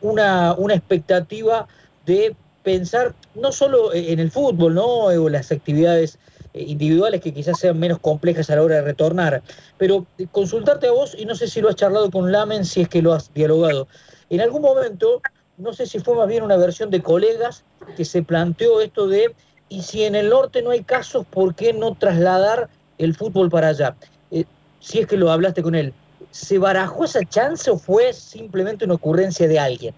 una, 0.00 0.54
una 0.54 0.74
expectativa 0.74 1.68
de 2.06 2.34
pensar 2.66 3.14
no 3.36 3.52
solo 3.52 3.94
en 3.94 4.18
el 4.18 4.32
fútbol, 4.32 4.74
¿no? 4.74 5.04
O 5.04 5.28
las 5.28 5.52
actividades 5.52 6.18
eh, 6.52 6.64
individuales 6.66 7.20
que 7.20 7.32
quizás 7.32 7.60
sean 7.60 7.78
menos 7.78 8.00
complejas 8.00 8.50
a 8.50 8.56
la 8.56 8.62
hora 8.64 8.74
de 8.74 8.82
retornar, 8.82 9.40
pero 9.78 10.04
consultarte 10.32 10.88
a 10.88 10.90
vos, 10.90 11.14
y 11.16 11.26
no 11.26 11.36
sé 11.36 11.46
si 11.46 11.60
lo 11.60 11.68
has 11.68 11.76
charlado 11.76 12.10
con 12.10 12.32
Lamen, 12.32 12.64
si 12.64 12.80
es 12.80 12.88
que 12.88 13.02
lo 13.02 13.14
has 13.14 13.32
dialogado. 13.32 13.86
En 14.30 14.40
algún 14.40 14.62
momento, 14.62 15.22
no 15.58 15.72
sé 15.74 15.86
si 15.86 16.00
fue 16.00 16.16
más 16.16 16.26
bien 16.26 16.42
una 16.42 16.56
versión 16.56 16.90
de 16.90 17.00
colegas 17.00 17.62
que 17.96 18.04
se 18.04 18.24
planteó 18.24 18.80
esto 18.80 19.06
de, 19.06 19.32
y 19.68 19.82
si 19.82 20.02
en 20.02 20.16
el 20.16 20.28
norte 20.28 20.60
no 20.60 20.70
hay 20.70 20.82
casos, 20.82 21.24
¿por 21.24 21.54
qué 21.54 21.72
no 21.72 21.94
trasladar 21.94 22.68
el 22.98 23.14
fútbol 23.14 23.48
para 23.48 23.68
allá? 23.68 23.94
Eh, 24.32 24.44
si 24.80 24.98
es 24.98 25.06
que 25.06 25.16
lo 25.16 25.30
hablaste 25.30 25.62
con 25.62 25.76
él, 25.76 25.94
¿se 26.32 26.58
barajó 26.58 27.04
esa 27.04 27.20
chance 27.24 27.70
o 27.70 27.78
fue 27.78 28.12
simplemente 28.12 28.84
una 28.84 28.94
ocurrencia 28.94 29.46
de 29.46 29.60
alguien? 29.60 29.94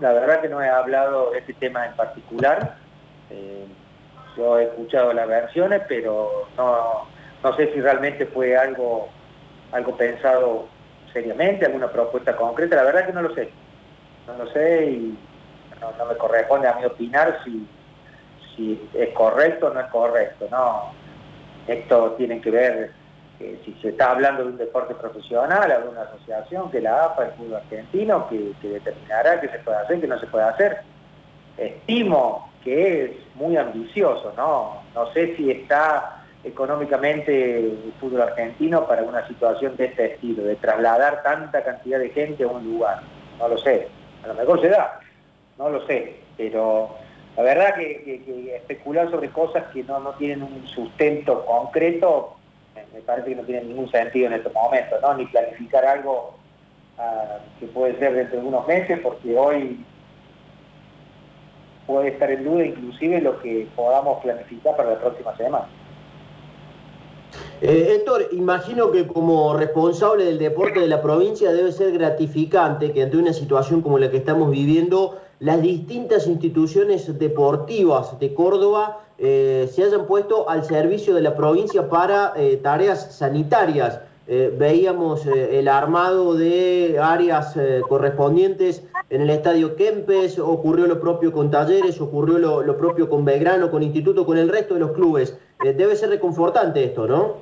La 0.00 0.12
verdad 0.12 0.40
que 0.40 0.48
no 0.48 0.62
he 0.62 0.68
hablado 0.68 1.30
de 1.30 1.38
este 1.38 1.54
tema 1.54 1.86
en 1.86 1.94
particular. 1.94 2.76
Eh, 3.30 3.66
yo 4.36 4.58
he 4.58 4.64
escuchado 4.64 5.12
las 5.12 5.26
versiones, 5.26 5.82
pero 5.88 6.48
no, 6.56 7.06
no 7.42 7.56
sé 7.56 7.72
si 7.72 7.80
realmente 7.80 8.26
fue 8.26 8.56
algo, 8.56 9.08
algo 9.72 9.96
pensado 9.96 10.68
seriamente, 11.12 11.64
alguna 11.64 11.88
propuesta 11.88 12.36
concreta. 12.36 12.76
La 12.76 12.84
verdad 12.84 13.06
que 13.06 13.12
no 13.12 13.22
lo 13.22 13.34
sé. 13.34 13.50
No 14.26 14.44
lo 14.44 14.50
sé 14.52 14.86
y 14.86 15.18
no, 15.80 16.06
me 16.06 16.16
corresponde 16.16 16.68
a 16.68 16.74
mí 16.74 16.84
opinar 16.84 17.38
si, 17.44 17.66
si 18.54 18.90
es 18.94 19.10
correcto 19.14 19.68
o 19.68 19.74
no 19.74 19.80
es 19.80 19.86
correcto. 19.86 20.46
No, 20.50 20.92
esto 21.66 22.12
tiene 22.12 22.40
que 22.40 22.50
ver 22.50 22.92
si 23.38 23.76
se 23.82 23.90
está 23.90 24.12
hablando 24.12 24.44
de 24.44 24.50
un 24.50 24.56
deporte 24.56 24.94
profesional, 24.94 25.68
de 25.68 25.88
una 25.88 26.02
asociación, 26.02 26.70
que 26.70 26.80
la 26.80 27.06
AFA, 27.06 27.26
el 27.26 27.32
fútbol 27.32 27.56
argentino, 27.56 28.28
que, 28.28 28.52
determinará 28.62 29.40
qué 29.40 29.48
se 29.48 29.58
puede 29.58 29.78
hacer, 29.78 30.00
qué 30.00 30.06
no 30.06 30.18
se 30.18 30.26
puede 30.26 30.44
hacer. 30.44 30.78
Estimo 31.56 32.50
que 32.64 33.04
es 33.04 33.10
muy 33.34 33.56
ambicioso, 33.56 34.32
¿no? 34.36 34.82
No 34.94 35.12
sé 35.12 35.36
si 35.36 35.50
está 35.50 36.24
económicamente 36.42 37.58
el 37.58 37.92
fútbol 38.00 38.22
argentino 38.22 38.86
para 38.86 39.02
una 39.02 39.26
situación 39.28 39.76
de 39.76 39.86
este 39.86 40.14
estilo, 40.14 40.42
de 40.42 40.56
trasladar 40.56 41.22
tanta 41.22 41.62
cantidad 41.62 41.98
de 41.98 42.10
gente 42.10 42.44
a 42.44 42.48
un 42.48 42.64
lugar. 42.64 43.02
No 43.38 43.48
lo 43.48 43.58
sé. 43.58 43.88
A 44.24 44.28
lo 44.28 44.34
mejor 44.34 44.60
se 44.60 44.68
da, 44.68 44.98
no 45.58 45.68
lo 45.70 45.86
sé. 45.86 46.16
Pero 46.36 46.96
la 47.36 47.42
verdad 47.42 47.74
que, 47.74 48.56
especular 48.56 49.10
sobre 49.10 49.30
cosas 49.30 49.64
que 49.72 49.84
no, 49.84 50.00
no 50.00 50.12
tienen 50.14 50.42
un 50.42 50.66
sustento 50.66 51.44
concreto 51.44 52.35
me 52.92 53.00
parece 53.00 53.30
que 53.30 53.36
no 53.36 53.42
tiene 53.42 53.64
ningún 53.64 53.90
sentido 53.90 54.26
en 54.26 54.34
estos 54.34 54.52
momentos, 54.52 55.00
¿no? 55.02 55.14
Ni 55.14 55.26
planificar 55.26 55.84
algo 55.84 56.34
ah, 56.98 57.38
que 57.60 57.66
puede 57.66 57.98
ser 57.98 58.14
dentro 58.14 58.40
de 58.40 58.46
unos 58.46 58.66
meses, 58.66 58.98
porque 59.02 59.36
hoy 59.36 59.84
puede 61.86 62.08
estar 62.08 62.30
en 62.30 62.44
duda 62.44 62.64
inclusive 62.64 63.20
lo 63.20 63.40
que 63.40 63.68
podamos 63.76 64.22
planificar 64.22 64.76
para 64.76 64.90
la 64.90 64.98
próxima 64.98 65.36
semana. 65.36 65.68
Eh, 67.60 67.96
Héctor, 67.96 68.28
imagino 68.32 68.90
que 68.90 69.06
como 69.06 69.56
responsable 69.56 70.24
del 70.24 70.38
deporte 70.38 70.80
de 70.80 70.88
la 70.88 71.00
provincia 71.00 71.52
debe 71.52 71.72
ser 71.72 71.92
gratificante 71.92 72.92
que 72.92 73.02
ante 73.02 73.16
una 73.16 73.32
situación 73.32 73.80
como 73.80 73.98
la 73.98 74.10
que 74.10 74.18
estamos 74.18 74.50
viviendo, 74.50 75.18
las 75.38 75.60
distintas 75.60 76.26
instituciones 76.26 77.18
deportivas 77.18 78.18
de 78.18 78.32
Córdoba 78.32 79.00
eh, 79.18 79.68
se 79.72 79.84
hayan 79.84 80.06
puesto 80.06 80.48
al 80.48 80.64
servicio 80.64 81.14
de 81.14 81.20
la 81.20 81.36
provincia 81.36 81.88
para 81.88 82.32
eh, 82.36 82.58
tareas 82.62 83.16
sanitarias. 83.16 84.00
Eh, 84.28 84.52
veíamos 84.58 85.24
el 85.26 85.68
armado 85.68 86.34
de 86.34 86.98
áreas 87.00 87.54
correspondientes 87.88 88.82
en 89.08 89.20
el 89.20 89.30
estadio 89.30 89.76
Kempes, 89.76 90.38
ocurrió 90.40 90.86
lo 90.88 91.00
propio 91.00 91.30
con 91.30 91.50
Talleres, 91.50 92.00
ocurrió 92.00 92.38
lo, 92.38 92.62
lo 92.62 92.76
propio 92.76 93.08
con 93.08 93.24
Belgrano, 93.24 93.70
con 93.70 93.84
Instituto, 93.84 94.26
con 94.26 94.36
el 94.36 94.48
resto 94.48 94.74
de 94.74 94.80
los 94.80 94.92
clubes. 94.92 95.38
debe 95.62 95.94
ser 95.94 96.08
reconfortante 96.08 96.82
esto, 96.82 97.06
¿no? 97.06 97.36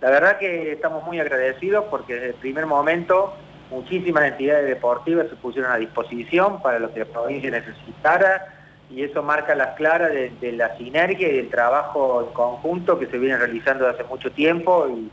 La 0.00 0.10
verdad 0.10 0.38
que 0.38 0.72
estamos 0.72 1.04
muy 1.04 1.20
agradecidos 1.20 1.84
porque 1.90 2.14
desde 2.14 2.28
el 2.28 2.34
primer 2.34 2.64
momento 2.64 3.34
muchísimas 3.70 4.24
entidades 4.24 4.66
deportivas 4.66 5.28
se 5.28 5.36
pusieron 5.36 5.70
a 5.70 5.76
disposición 5.76 6.62
para 6.62 6.78
lo 6.78 6.92
que 6.92 7.00
la 7.00 7.06
provincia 7.06 7.50
necesitara 7.50 8.54
y 8.90 9.02
eso 9.02 9.22
marca 9.22 9.54
las 9.54 9.76
claras 9.76 10.10
de, 10.12 10.52
la 10.52 10.76
sinergia 10.78 11.28
y 11.28 11.36
del 11.36 11.50
trabajo 11.50 12.24
en 12.26 12.32
conjunto 12.32 12.98
que 12.98 13.06
se 13.06 13.18
viene 13.18 13.36
realizando 13.36 13.84
desde 13.84 14.00
hace 14.00 14.08
mucho 14.08 14.32
tiempo 14.32 14.88
y, 14.88 15.10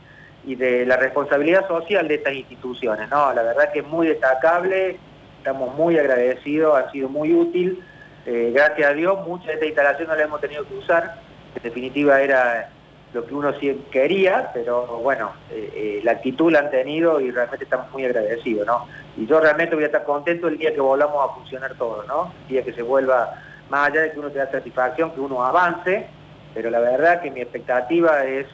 de 0.54 0.86
la 0.86 0.96
responsabilidad 0.96 1.66
social 1.66 2.06
de 2.06 2.14
estas 2.14 2.34
instituciones. 2.34 3.10
¿no? 3.10 3.32
La 3.34 3.42
verdad 3.42 3.72
que 3.72 3.80
es 3.80 3.86
muy 3.86 4.06
destacable, 4.06 4.96
estamos 5.38 5.74
muy 5.74 5.98
agradecidos, 5.98 6.78
ha 6.78 6.88
sido 6.92 7.08
muy 7.08 7.34
útil. 7.34 7.82
Eh, 8.24 8.52
gracias 8.54 8.90
a 8.90 8.94
Dios, 8.94 9.26
muchas 9.26 9.48
de 9.48 9.54
estas 9.54 9.66
instalaciones 9.66 10.08
no 10.08 10.14
las 10.14 10.24
hemos 10.24 10.40
tenido 10.40 10.64
que 10.66 10.74
usar, 10.74 11.20
en 11.56 11.62
definitiva 11.64 12.20
era 12.20 12.70
lo 13.12 13.24
que 13.24 13.34
uno 13.34 13.52
sí 13.58 13.84
quería, 13.90 14.50
pero 14.52 14.86
bueno, 14.98 15.32
eh, 15.50 15.70
eh, 15.74 16.00
la 16.04 16.12
actitud 16.12 16.52
la 16.52 16.60
han 16.60 16.70
tenido 16.70 17.20
y 17.20 17.30
realmente 17.30 17.64
estamos 17.64 17.90
muy 17.92 18.04
agradecidos, 18.04 18.66
¿no? 18.66 18.86
Y 19.16 19.26
yo 19.26 19.40
realmente 19.40 19.74
voy 19.74 19.84
a 19.84 19.86
estar 19.86 20.04
contento 20.04 20.48
el 20.48 20.58
día 20.58 20.74
que 20.74 20.80
volvamos 20.80 21.30
a 21.30 21.34
funcionar 21.34 21.74
todo, 21.76 22.04
¿no? 22.04 22.32
El 22.42 22.48
día 22.48 22.62
que 22.62 22.72
se 22.72 22.82
vuelva 22.82 23.34
más 23.70 23.90
allá 23.90 24.02
de 24.02 24.12
que 24.12 24.18
uno 24.18 24.30
te 24.30 24.38
da 24.38 24.50
satisfacción, 24.50 25.12
que 25.12 25.20
uno 25.20 25.42
avance, 25.44 26.06
pero 26.52 26.70
la 26.70 26.80
verdad 26.80 27.20
que 27.20 27.30
mi 27.30 27.40
expectativa 27.40 28.24
es, 28.24 28.46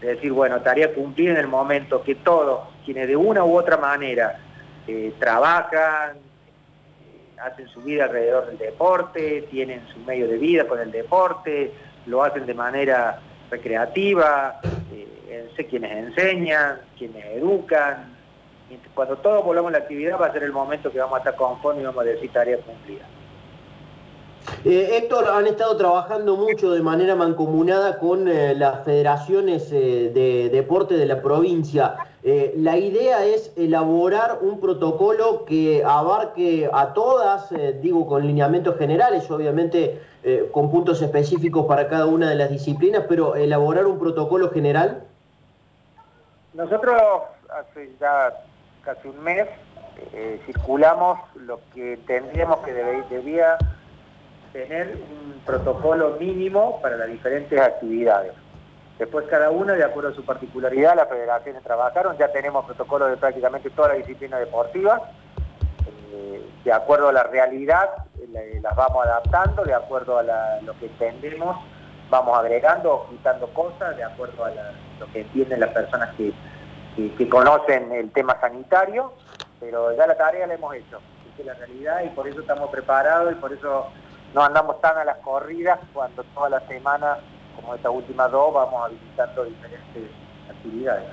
decir, 0.00 0.32
bueno, 0.32 0.60
tarea 0.60 0.94
cumplir 0.94 1.30
en 1.30 1.36
el 1.36 1.48
momento 1.48 2.02
que 2.02 2.14
todos, 2.14 2.60
quienes 2.84 3.08
de 3.08 3.16
una 3.16 3.44
u 3.44 3.58
otra 3.58 3.76
manera 3.76 4.38
eh, 4.86 5.12
trabajan, 5.18 6.18
hacen 7.42 7.68
su 7.68 7.80
vida 7.80 8.04
alrededor 8.04 8.46
del 8.46 8.58
deporte, 8.58 9.46
tienen 9.50 9.86
su 9.92 9.98
medio 10.00 10.28
de 10.28 10.38
vida 10.38 10.66
con 10.66 10.78
el 10.78 10.92
deporte, 10.92 11.72
lo 12.06 12.22
hacen 12.22 12.46
de 12.46 12.54
manera 12.54 13.20
recreativa, 13.50 14.60
eh, 14.92 15.50
sé 15.56 15.66
quienes 15.66 15.92
enseñan, 15.92 16.80
quienes 16.98 17.24
educan. 17.36 18.16
Cuando 18.94 19.16
todos 19.16 19.44
volvamos 19.44 19.70
a 19.70 19.78
la 19.78 19.78
actividad 19.78 20.20
va 20.20 20.26
a 20.26 20.32
ser 20.32 20.44
el 20.44 20.52
momento 20.52 20.92
que 20.92 21.00
vamos 21.00 21.16
a 21.16 21.18
estar 21.18 21.34
conformes 21.34 21.82
y 21.82 21.86
vamos 21.86 22.02
a 22.02 22.08
decir 22.08 22.30
tarea 22.32 22.58
cumplida. 22.58 23.04
Eh, 24.62 24.98
Héctor, 24.98 25.26
han 25.26 25.46
estado 25.46 25.74
trabajando 25.78 26.36
mucho 26.36 26.72
de 26.72 26.82
manera 26.82 27.14
mancomunada 27.14 27.98
con 27.98 28.28
eh, 28.28 28.54
las 28.54 28.84
federaciones 28.84 29.72
eh, 29.72 30.10
de 30.12 30.50
deporte 30.50 30.98
de 30.98 31.06
la 31.06 31.22
provincia. 31.22 31.96
la 32.22 32.76
idea 32.76 33.24
es 33.24 33.54
elaborar 33.56 34.40
un 34.42 34.60
protocolo 34.60 35.46
que 35.46 35.82
abarque 35.82 36.68
a 36.70 36.92
todas, 36.92 37.48
digo, 37.80 38.06
con 38.06 38.26
lineamientos 38.26 38.76
generales, 38.76 39.30
obviamente 39.30 40.02
con 40.52 40.70
puntos 40.70 41.00
específicos 41.00 41.64
para 41.64 41.88
cada 41.88 42.04
una 42.04 42.28
de 42.28 42.34
las 42.34 42.50
disciplinas, 42.50 43.04
pero 43.08 43.36
elaborar 43.36 43.86
un 43.86 43.98
protocolo 43.98 44.50
general. 44.50 45.02
Nosotros 46.52 47.00
hace 47.48 47.90
ya 47.98 48.34
casi 48.84 49.08
un 49.08 49.22
mes 49.22 49.48
circulamos 50.44 51.18
lo 51.36 51.58
que 51.74 51.98
tendríamos 52.06 52.58
que 52.58 52.74
debía 53.08 53.56
tener 54.52 54.96
un 54.96 55.40
protocolo 55.44 56.16
mínimo 56.18 56.80
para 56.80 56.96
las 56.96 57.08
diferentes 57.08 57.58
actividades. 57.60 58.32
Después 58.98 59.26
cada 59.28 59.50
una, 59.50 59.74
de 59.74 59.84
acuerdo 59.84 60.10
a 60.10 60.14
su 60.14 60.24
particularidad, 60.24 60.94
las 60.94 61.08
federaciones 61.08 61.62
trabajaron, 61.62 62.18
ya 62.18 62.30
tenemos 62.32 62.66
protocolos 62.66 63.10
de 63.10 63.16
prácticamente 63.16 63.70
toda 63.70 63.88
la 63.88 63.94
disciplina 63.94 64.38
deportiva, 64.38 65.00
eh, 66.12 66.46
de 66.64 66.72
acuerdo 66.72 67.08
a 67.08 67.12
la 67.12 67.22
realidad 67.22 67.88
las 68.62 68.76
vamos 68.76 69.04
adaptando, 69.06 69.64
de 69.64 69.74
acuerdo 69.74 70.18
a 70.18 70.22
lo 70.62 70.78
que 70.78 70.86
entendemos, 70.86 71.56
vamos 72.10 72.38
agregando 72.38 72.92
o 72.92 73.08
quitando 73.08 73.46
cosas, 73.48 73.96
de 73.96 74.04
acuerdo 74.04 74.44
a 74.44 74.50
lo 74.98 75.06
que 75.12 75.22
entienden 75.22 75.60
las 75.60 75.70
personas 75.70 76.14
que, 76.16 76.32
conocen 77.30 77.92
el 77.92 78.10
tema 78.10 78.38
sanitario, 78.40 79.12
pero 79.58 79.96
ya 79.96 80.06
la 80.06 80.16
tarea 80.16 80.46
la 80.46 80.54
hemos 80.54 80.74
hecho, 80.74 81.00
es 81.38 81.46
la 81.46 81.54
realidad 81.54 82.02
y 82.04 82.08
por 82.08 82.28
eso 82.28 82.40
estamos 82.40 82.68
preparados 82.70 83.32
y 83.32 83.36
por 83.36 83.52
eso 83.52 83.86
no 84.34 84.42
andamos 84.42 84.80
tan 84.80 84.96
a 84.98 85.04
las 85.04 85.18
corridas 85.18 85.80
cuando 85.92 86.22
toda 86.34 86.48
la 86.48 86.60
semana, 86.66 87.18
como 87.56 87.74
estas 87.74 87.92
últimas 87.92 88.30
dos, 88.30 88.52
vamos 88.52 88.84
habilitando 88.84 89.44
diferentes 89.44 90.10
actividades. 90.48 91.04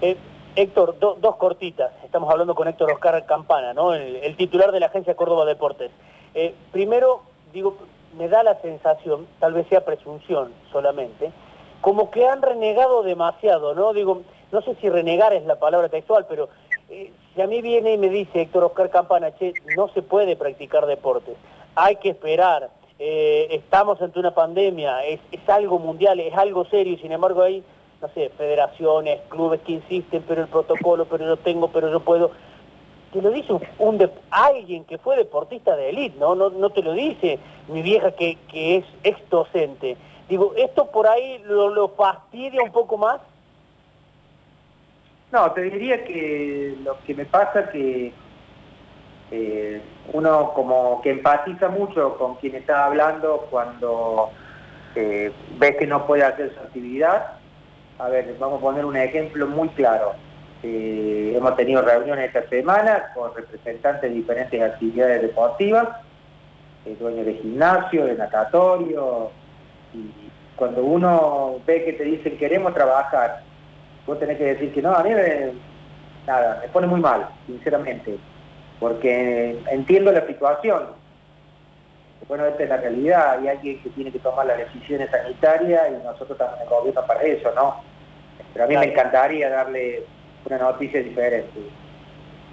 Eh, 0.00 0.16
Héctor, 0.56 0.98
dos 0.98 1.36
cortitas. 1.36 1.92
Estamos 2.02 2.30
hablando 2.30 2.54
con 2.54 2.66
Héctor 2.66 2.90
Oscar 2.90 3.26
Campana, 3.26 3.74
¿no? 3.74 3.92
el, 3.92 4.36
titular 4.36 4.72
de 4.72 4.80
la 4.80 4.86
Agencia 4.86 5.14
Córdoba 5.14 5.44
Deportes. 5.44 5.90
Eh, 6.34 6.54
primero, 6.72 7.22
digo, 7.52 7.76
me 8.16 8.28
da 8.28 8.42
la 8.42 8.58
sensación, 8.62 9.26
tal 9.38 9.52
vez 9.52 9.66
sea 9.68 9.84
presunción 9.84 10.52
solamente, 10.72 11.30
como 11.82 12.10
que 12.10 12.26
han 12.26 12.40
renegado 12.40 13.02
demasiado, 13.02 13.74
¿no? 13.74 13.92
Digo, 13.92 14.22
no 14.50 14.62
sé 14.62 14.74
si 14.80 14.88
renegar 14.88 15.34
es 15.34 15.44
la 15.44 15.56
palabra 15.56 15.90
textual, 15.90 16.24
pero 16.26 16.48
eh, 16.88 17.12
si 17.34 17.42
a 17.42 17.46
mí 17.46 17.60
viene 17.60 17.92
y 17.92 17.98
me 17.98 18.08
dice 18.08 18.40
Héctor 18.40 18.64
Oscar 18.64 18.88
Campana, 18.88 19.32
che, 19.32 19.52
no 19.76 19.88
se 19.88 20.00
puede 20.00 20.36
practicar 20.36 20.86
deportes, 20.86 21.36
hay 21.76 21.96
que 21.96 22.08
esperar, 22.08 22.70
eh, 22.98 23.48
estamos 23.50 24.00
ante 24.00 24.18
una 24.18 24.32
pandemia, 24.32 25.04
es, 25.04 25.20
algo 25.46 25.78
mundial, 25.78 26.18
es 26.18 26.34
algo 26.34 26.64
serio, 26.64 26.94
y 26.94 26.96
sin 26.96 27.12
embargo 27.12 27.42
hay, 27.42 27.62
no 28.00 28.08
sé, 28.08 28.30
federaciones, 28.30 29.20
clubes 29.28 29.60
que 29.60 29.72
insisten, 29.72 30.24
pero 30.26 30.42
el 30.42 30.48
protocolo, 30.48 31.04
pero 31.04 31.26
yo 31.26 31.36
tengo, 31.36 31.68
pero 31.68 31.90
yo 31.90 32.00
puedo. 32.00 32.30
Te 33.12 33.22
lo 33.22 33.30
dice 33.30 33.52
alguien 34.30 34.84
que 34.84 34.98
fue 34.98 35.16
deportista 35.16 35.76
de 35.76 35.90
élite, 35.90 36.18
¿no? 36.18 36.34
¿no? 36.34 36.50
No 36.50 36.70
te 36.70 36.82
lo 36.82 36.92
dice 36.92 37.38
mi 37.68 37.82
vieja 37.82 38.10
que, 38.12 38.36
es 38.52 38.84
ex 39.04 39.30
docente. 39.30 39.96
Digo, 40.28 40.54
¿esto 40.56 40.90
por 40.90 41.06
ahí 41.06 41.38
lo, 41.44 41.68
lo 41.68 41.88
fastidia 41.90 42.62
un 42.62 42.72
poco 42.72 42.98
más? 42.98 43.20
No, 45.32 45.50
te 45.52 45.62
diría 45.62 46.04
que 46.04 46.76
lo 46.82 46.98
que 47.06 47.14
me 47.14 47.26
pasa 47.26 47.70
que 47.70 48.12
eh, 49.30 49.80
uno 50.12 50.52
como 50.54 51.00
que 51.02 51.10
empatiza 51.10 51.68
mucho 51.68 52.16
con 52.16 52.36
quien 52.36 52.54
está 52.54 52.84
hablando 52.84 53.46
cuando 53.50 54.30
eh, 54.94 55.32
ves 55.58 55.76
que 55.76 55.86
no 55.86 56.06
puede 56.06 56.22
hacer 56.22 56.54
su 56.54 56.60
actividad. 56.60 57.32
A 57.98 58.08
ver, 58.08 58.36
vamos 58.38 58.58
a 58.58 58.62
poner 58.62 58.84
un 58.84 58.96
ejemplo 58.96 59.46
muy 59.46 59.68
claro. 59.70 60.14
Eh, 60.62 61.34
hemos 61.36 61.56
tenido 61.56 61.82
reuniones 61.82 62.26
esta 62.26 62.48
semana 62.48 63.10
con 63.14 63.34
representantes 63.34 64.02
de 64.02 64.16
diferentes 64.16 64.62
actividades 64.62 65.22
deportivas, 65.22 65.88
dueños 66.98 67.26
de 67.26 67.34
gimnasio, 67.34 68.06
de 68.06 68.14
natatorio, 68.14 69.30
y 69.92 70.08
cuando 70.54 70.84
uno 70.84 71.56
ve 71.66 71.84
que 71.84 71.94
te 71.94 72.04
dicen 72.04 72.38
queremos 72.38 72.74
trabajar, 72.74 73.42
vos 74.06 74.18
tenés 74.20 74.38
que 74.38 74.44
decir 74.44 74.72
que 74.72 74.82
no, 74.82 74.94
a 74.94 75.02
mí 75.02 75.10
nada, 76.26 76.60
me 76.62 76.68
pone 76.68 76.86
muy 76.86 77.00
mal, 77.00 77.28
sinceramente 77.46 78.16
porque 78.80 79.58
entiendo 79.70 80.12
la 80.12 80.26
situación. 80.26 80.88
Bueno, 82.28 82.44
esta 82.46 82.64
es 82.64 82.68
la 82.68 82.76
realidad, 82.78 83.38
hay 83.38 83.48
alguien 83.48 83.82
que 83.82 83.90
tiene 83.90 84.10
que 84.10 84.18
tomar 84.18 84.46
las 84.46 84.58
decisiones 84.58 85.10
sanitarias 85.10 85.88
y 85.90 86.04
nosotros 86.04 86.32
estamos 86.32 86.56
en 86.56 86.62
el 86.62 86.68
gobierno 86.68 87.06
para 87.06 87.22
eso, 87.22 87.52
¿no? 87.54 87.82
Pero 88.52 88.64
a 88.64 88.68
mí 88.68 88.76
me 88.76 88.86
encantaría 88.86 89.48
darle 89.48 90.02
una 90.44 90.58
noticia 90.58 91.02
diferente. 91.02 91.60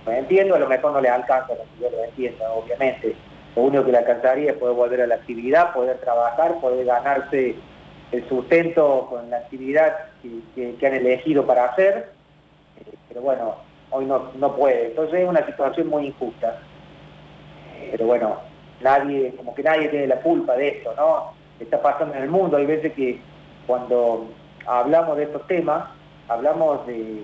Lo 0.06 0.12
entiendo, 0.12 0.56
a 0.56 0.60
lo 0.60 0.68
mejor 0.68 0.92
no 0.92 1.02
le 1.02 1.10
alcanza, 1.10 1.54
yo 1.80 1.90
lo 1.90 2.04
entiendo, 2.04 2.44
obviamente. 2.54 3.16
Lo 3.56 3.64
único 3.64 3.86
que 3.86 3.92
le 3.94 3.98
alcanzaría 4.00 4.52
es 4.52 4.58
poder 4.58 4.76
volver 4.76 5.02
a 5.02 5.08
la 5.08 5.16
actividad, 5.16 5.74
poder 5.74 5.98
trabajar, 6.00 6.60
poder 6.60 6.86
ganarse 6.86 7.56
el 8.12 8.30
sustento 8.30 9.08
con 9.10 9.30
la 9.30 9.38
actividad 9.38 9.96
que, 10.22 10.76
que 10.76 10.88
han 10.88 10.94
elegido 10.94 11.46
para 11.48 11.66
hacer. 11.66 12.10
Eh, 12.80 12.94
pero 13.08 13.22
bueno, 13.22 13.56
hoy 13.94 14.06
no, 14.06 14.32
no 14.36 14.56
puede. 14.56 14.88
Entonces 14.88 15.22
es 15.22 15.30
una 15.30 15.46
situación 15.46 15.88
muy 15.88 16.08
injusta. 16.08 16.60
Pero 17.92 18.08
bueno, 18.08 18.38
nadie, 18.82 19.34
como 19.38 19.54
que 19.54 19.64
nadie 19.64 19.88
tiene 19.90 20.08
la 20.08 20.20
culpa 20.20 20.56
de 20.56 20.68
esto, 20.70 20.94
¿no? 20.98 21.34
Está 21.60 21.82
pasando 21.82 22.16
en 22.16 22.24
el 22.24 22.30
mundo. 22.30 22.58
Hay 22.58 22.66
veces 22.66 22.92
que 22.94 23.22
cuando 23.68 24.28
hablamos 24.66 25.18
de 25.18 25.24
estos 25.24 25.46
temas, 25.48 25.86
hablamos 26.28 26.86
de, 26.88 27.24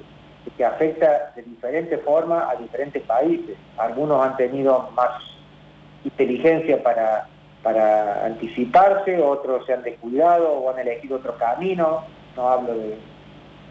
que 0.56 0.66
afecta 0.66 1.34
de 1.36 1.42
diferentes 1.42 2.02
formas 2.04 2.46
a 2.50 2.56
diferentes 2.56 3.02
países. 3.04 3.58
Algunos 3.78 4.24
han 4.26 4.38
tenido 4.38 4.90
más 4.96 5.10
inteligencia 6.04 6.82
para, 6.82 7.28
para 7.64 8.26
anticiparse, 8.26 9.22
otros 9.22 9.66
se 9.66 9.74
han 9.74 9.84
descuidado 9.84 10.52
o 10.52 10.70
han 10.70 10.80
elegido 10.80 11.18
otro 11.18 11.36
camino. 11.38 12.04
No 12.36 12.50
hablo 12.50 12.74
de, 12.76 12.98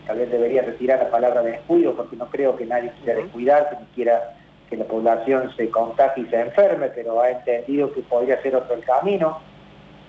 tal 0.09 0.19
vez 0.19 0.31
debería 0.31 0.63
retirar 0.63 0.99
la 1.01 1.11
palabra 1.11 1.43
descuido 1.43 1.95
porque 1.95 2.17
no 2.17 2.31
creo 2.31 2.57
que 2.57 2.65
nadie 2.65 2.91
quiera 3.03 3.21
descuidarse 3.21 3.77
ni 3.79 3.87
quiera 3.95 4.35
que 4.71 4.77
la 4.79 4.87
población 4.87 5.55
se 5.55 5.69
contagie 5.69 6.25
y 6.25 6.31
se 6.31 6.41
enferme, 6.41 6.89
pero 6.89 7.21
ha 7.21 7.31
entendido 7.31 7.93
que 7.93 8.01
podría 8.01 8.41
ser 8.41 8.57
otro 8.57 8.75
el 8.75 8.85
camino. 8.85 9.39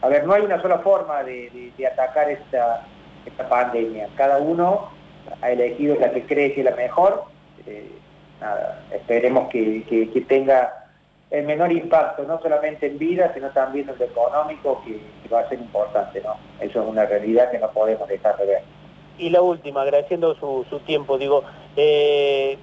A 0.01 0.07
ver, 0.07 0.25
no 0.25 0.33
hay 0.33 0.43
una 0.43 0.62
sola 0.62 0.79
forma 0.79 1.21
de, 1.23 1.73
atacar 1.85 2.31
esta, 2.31 2.85
esta 3.25 3.49
pandemia. 3.49 4.07
Cada 4.15 4.38
uno 4.38 4.89
ha 5.41 5.51
elegido 5.51 5.97
la 5.99 6.12
que 6.12 6.25
cree 6.25 6.53
que 6.53 6.62
es 6.62 6.65
la 6.65 6.75
mejor. 6.77 7.25
Eh, 7.67 7.91
nada, 8.39 8.81
esperemos 8.93 9.49
que, 9.49 9.83
que, 9.83 10.21
tenga 10.21 10.85
el 11.29 11.45
menor 11.45 11.73
impacto, 11.73 12.23
no 12.23 12.41
solamente 12.41 12.88
en 12.88 12.97
vida, 12.97 13.33
sino 13.33 13.49
también 13.49 13.89
en 13.89 13.99
lo 13.99 14.05
económico, 14.05 14.81
que, 14.85 14.93
que 14.93 15.29
va 15.29 15.41
a 15.41 15.49
ser 15.49 15.59
importante. 15.59 16.21
¿no? 16.21 16.38
Eso 16.62 16.81
es 16.81 16.88
una 16.88 17.05
realidad 17.05 17.51
que 17.51 17.59
no 17.59 17.69
podemos 17.71 18.07
dejar 18.07 18.38
de 18.38 18.45
ver 18.45 18.78
y 19.19 19.29
la 19.29 19.41
última, 19.41 19.82
agradeciendo 19.82 20.34
su, 20.36 20.65
su 20.69 20.79
tiempo, 20.79 21.17
digo, 21.17 21.43
eh, 21.75 22.58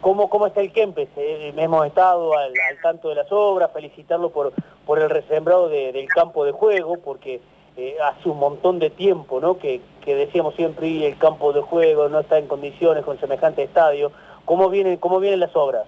¿cómo, 0.00 0.28
¿cómo 0.28 0.46
está 0.46 0.60
el 0.60 0.72
Kempes? 0.72 1.08
Eh, 1.16 1.52
hemos 1.56 1.86
estado 1.86 2.36
al, 2.36 2.52
tanto 2.82 3.08
de 3.08 3.16
las 3.16 3.32
obras, 3.32 3.70
felicitarlo 3.72 4.30
por, 4.30 4.52
por 4.86 4.98
el 5.00 5.10
resembrado 5.10 5.68
del 5.68 6.06
campo 6.08 6.44
de 6.44 6.52
juego, 6.52 6.98
porque 6.98 7.40
eh, 7.76 7.96
hace 8.04 8.28
un 8.28 8.38
montón 8.38 8.78
de 8.78 8.90
tiempo, 8.90 9.40
¿no? 9.40 9.58
Que, 9.58 9.80
que 10.04 10.14
decíamos 10.14 10.54
siempre, 10.54 11.06
el 11.06 11.18
campo 11.18 11.52
de 11.52 11.62
juego 11.62 12.08
no 12.08 12.20
está 12.20 12.38
en 12.38 12.46
condiciones 12.46 13.04
con 13.04 13.18
semejante 13.18 13.62
estadio. 13.62 14.12
¿Cómo 14.44 14.68
vienen, 14.68 14.98
cómo 14.98 15.20
vienen 15.20 15.40
las 15.40 15.56
obras? 15.56 15.84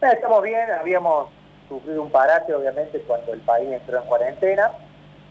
Estamos 0.00 0.42
bien, 0.42 0.70
habíamos 0.70 1.28
sufrido 1.68 2.02
un 2.02 2.10
parate, 2.10 2.54
obviamente, 2.54 3.00
cuando 3.00 3.32
el 3.32 3.40
país 3.40 3.68
entró 3.70 3.98
en 3.98 4.04
cuarentena, 4.04 4.70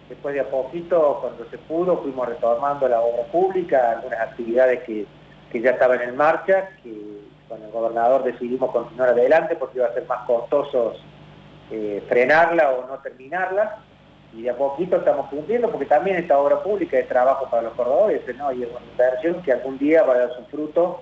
Después 0.10 0.36
de 0.36 0.42
a 0.42 0.50
poquito, 0.50 1.18
cuando 1.22 1.50
se 1.50 1.58
pudo, 1.58 1.98
fuimos 1.98 2.28
retomando 2.28 2.88
la 2.88 3.02
obra 3.02 3.24
pública, 3.32 3.92
algunas 3.92 4.20
actividades 4.20 4.84
que, 4.84 5.08
ya 5.54 5.72
estaban 5.72 6.02
en 6.02 6.18
marcha, 6.18 6.70
que 6.84 7.22
con 7.48 7.64
el 7.64 7.72
gobernador 7.72 8.24
decidimos 8.24 8.72
continuar 8.72 9.10
adelante 9.10 9.56
porque 9.56 9.78
iba 9.78 9.88
a 9.88 9.94
ser 9.94 10.06
más 10.06 10.26
costoso 10.28 10.96
eh, 11.72 12.04
frenarla 12.10 12.72
o 12.72 12.86
no 12.88 12.98
terminarla, 13.00 13.78
y 14.34 14.42
de 14.42 14.50
a 14.50 14.58
poquito 14.58 14.98
estamos 14.98 15.28
cumpliendo, 15.30 15.72
porque 15.72 15.86
también 15.86 16.18
esta 16.18 16.38
obra 16.38 16.62
pública 16.62 17.00
es 17.00 17.08
trabajo 17.08 17.50
para 17.50 17.64
los 17.64 17.74
cordobeses, 17.74 18.36
¿no? 18.36 18.52
Y 18.52 18.64
es 18.64 18.70
una 18.70 18.86
inversión 18.92 19.42
que 19.42 19.54
algún 19.54 19.78
día 19.78 20.04
va 20.04 20.14
a 20.14 20.18
dar 20.20 20.36
su 20.36 20.44
fruto, 20.48 21.02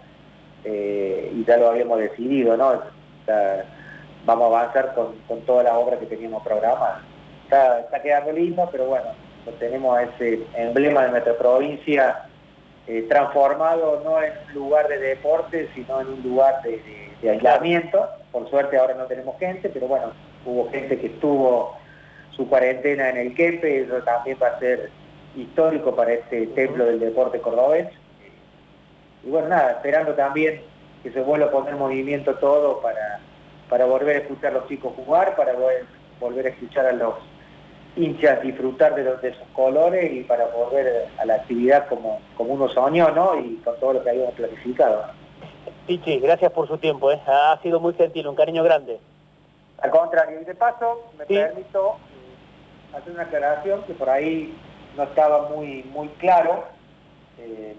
eh, 0.64 1.32
y 1.34 1.44
ya 1.44 1.58
lo 1.58 1.70
habíamos 1.70 2.00
decidido, 2.00 2.56
¿no? 2.56 2.82
vamos 4.26 4.54
a 4.54 4.60
avanzar 4.60 4.94
con, 4.96 5.16
con 5.28 5.42
toda 5.42 5.64
la 5.64 5.78
obra 5.78 5.98
que 5.98 6.06
teníamos 6.06 6.44
programada. 6.44 7.02
Está, 7.54 7.82
está 7.82 8.02
quedando 8.02 8.32
lindo, 8.32 8.68
pero 8.72 8.86
bueno, 8.86 9.10
tenemos 9.60 10.02
ese 10.02 10.40
emblema 10.56 11.04
de 11.04 11.12
nuestra 11.12 11.38
provincia 11.38 12.26
eh, 12.88 13.06
transformado 13.08 14.02
no 14.04 14.24
en 14.24 14.34
un 14.48 14.54
lugar 14.56 14.88
de 14.88 14.98
deporte, 14.98 15.70
sino 15.76 16.02
en 16.02 16.08
un 16.08 16.24
lugar 16.24 16.64
de, 16.64 17.30
aislamiento. 17.30 18.10
Por 18.32 18.50
suerte 18.50 18.76
ahora 18.76 18.96
no 18.96 19.06
tenemos 19.06 19.38
gente, 19.38 19.70
pero 19.70 19.86
bueno, 19.86 20.14
hubo 20.48 20.72
gente 20.72 20.98
que 20.98 21.06
estuvo 21.06 21.78
su 22.32 22.50
cuarentena 22.50 23.10
en 23.10 23.18
el 23.18 23.36
Quepe, 23.36 23.82
eso 23.82 23.98
también 23.98 24.40
va 24.42 24.48
a 24.48 24.60
ser 24.60 24.90
histórico 25.36 25.96
para 25.96 26.14
este 26.14 26.48
templo 26.48 26.86
del 26.86 27.00
deporte 27.00 27.40
cordobés. 27.40 27.88
Y 29.24 29.30
bueno, 29.30 29.50
nada, 29.50 29.74
esperando 29.74 30.16
también 30.16 30.60
que 31.04 31.12
se 31.12 31.22
vuelva 31.22 31.46
a 31.46 31.52
poner 31.52 31.76
movimiento 31.76 32.34
todo 32.34 32.82
para, 32.82 33.20
para 33.70 33.86
volver 33.86 34.16
a 34.16 34.20
escuchar 34.22 34.54
a 34.54 34.56
los 34.56 34.68
chicos 34.68 34.94
jugar, 34.96 35.36
para 35.36 35.54
volver 36.20 36.48
a 36.48 36.50
escuchar 36.50 36.88
a 36.88 36.94
los 36.94 37.14
hinchas 37.96 38.42
disfrutar 38.42 38.96
de, 38.96 39.04
los, 39.04 39.22
de 39.22 39.34
sus 39.34 39.48
colores 39.54 40.12
y 40.12 40.24
para 40.24 40.48
volver 40.48 41.08
a 41.18 41.26
la 41.26 41.36
actividad 41.36 41.88
como, 41.88 42.20
como 42.36 42.54
uno 42.54 42.68
soñó, 42.70 43.10
¿no? 43.12 43.40
Y 43.40 43.56
con 43.58 43.80
todo 43.80 43.94
lo 43.94 44.04
que 44.04 44.10
habíamos 44.10 44.34
planificado. 44.34 45.06
Pichi, 45.88 46.20
gracias 46.20 46.52
por 46.52 46.68
su 46.68 46.78
tiempo, 46.78 47.12
¿eh? 47.12 47.22
ha 47.28 47.60
sido 47.62 47.80
muy 47.80 47.94
gentil, 47.94 48.28
un 48.28 48.36
cariño 48.36 48.64
grande. 48.64 49.00
Al 49.80 49.92
contrario, 49.92 50.42
y 50.42 50.46
de 50.46 50.56
paso 50.56 51.12
me 51.18 51.26
permito 51.26 51.98
eh, 52.12 52.98
hacer 52.98 53.14
una 53.14 53.24
aclaración 53.24 53.84
que 53.84 53.94
por 53.94 54.10
ahí 54.10 54.56
no 54.96 55.04
estaba 55.04 55.50
muy, 55.50 55.84
muy 55.92 56.08
claro. 56.20 56.64
Eh, 57.38 57.76